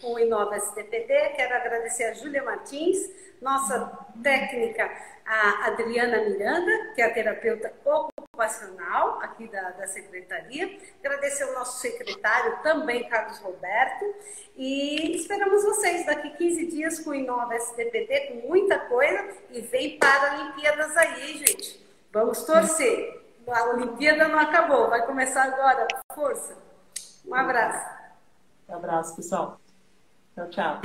com 0.00 0.14
o 0.14 0.18
Inova 0.18 0.56
STPD. 0.56 1.30
Quero 1.36 1.54
agradecer 1.54 2.04
a 2.04 2.14
Júlia 2.14 2.42
Martins, 2.42 3.10
nossa 3.40 4.06
técnica, 4.22 4.90
a 5.24 5.66
Adriana 5.66 6.22
Miranda, 6.22 6.92
que 6.94 7.02
é 7.02 7.04
a 7.04 7.12
terapeuta 7.12 7.72
ocupacional 7.84 9.20
aqui 9.22 9.48
da, 9.48 9.70
da 9.70 9.86
secretaria. 9.86 10.78
Agradecer 11.04 11.44
ao 11.44 11.54
nosso 11.54 11.80
secretário 11.80 12.58
também, 12.62 13.08
Carlos 13.08 13.38
Roberto. 13.38 14.14
E 14.56 15.16
esperamos 15.16 15.64
vocês 15.64 16.06
daqui 16.06 16.30
15 16.30 16.66
dias 16.66 17.00
com 17.00 17.10
o 17.10 17.14
Inova 17.14 17.56
STPD, 17.56 18.20
com 18.28 18.48
muita 18.48 18.78
coisa. 18.78 19.28
E 19.50 19.60
vem 19.62 19.98
para 19.98 20.34
Olimpíadas 20.34 20.96
aí, 20.96 21.38
gente. 21.38 21.84
Vamos 22.12 22.44
torcer. 22.44 23.22
A 23.48 23.64
Olimpíada 23.70 24.28
não 24.28 24.38
acabou, 24.38 24.88
vai 24.88 25.04
começar 25.06 25.44
agora. 25.44 25.86
Força. 26.14 26.56
Um 27.26 27.34
abraço. 27.34 28.05
Um 28.68 28.74
abraço, 28.74 29.14
pessoal. 29.14 29.60
Tchau, 30.34 30.50
tchau. 30.50 30.80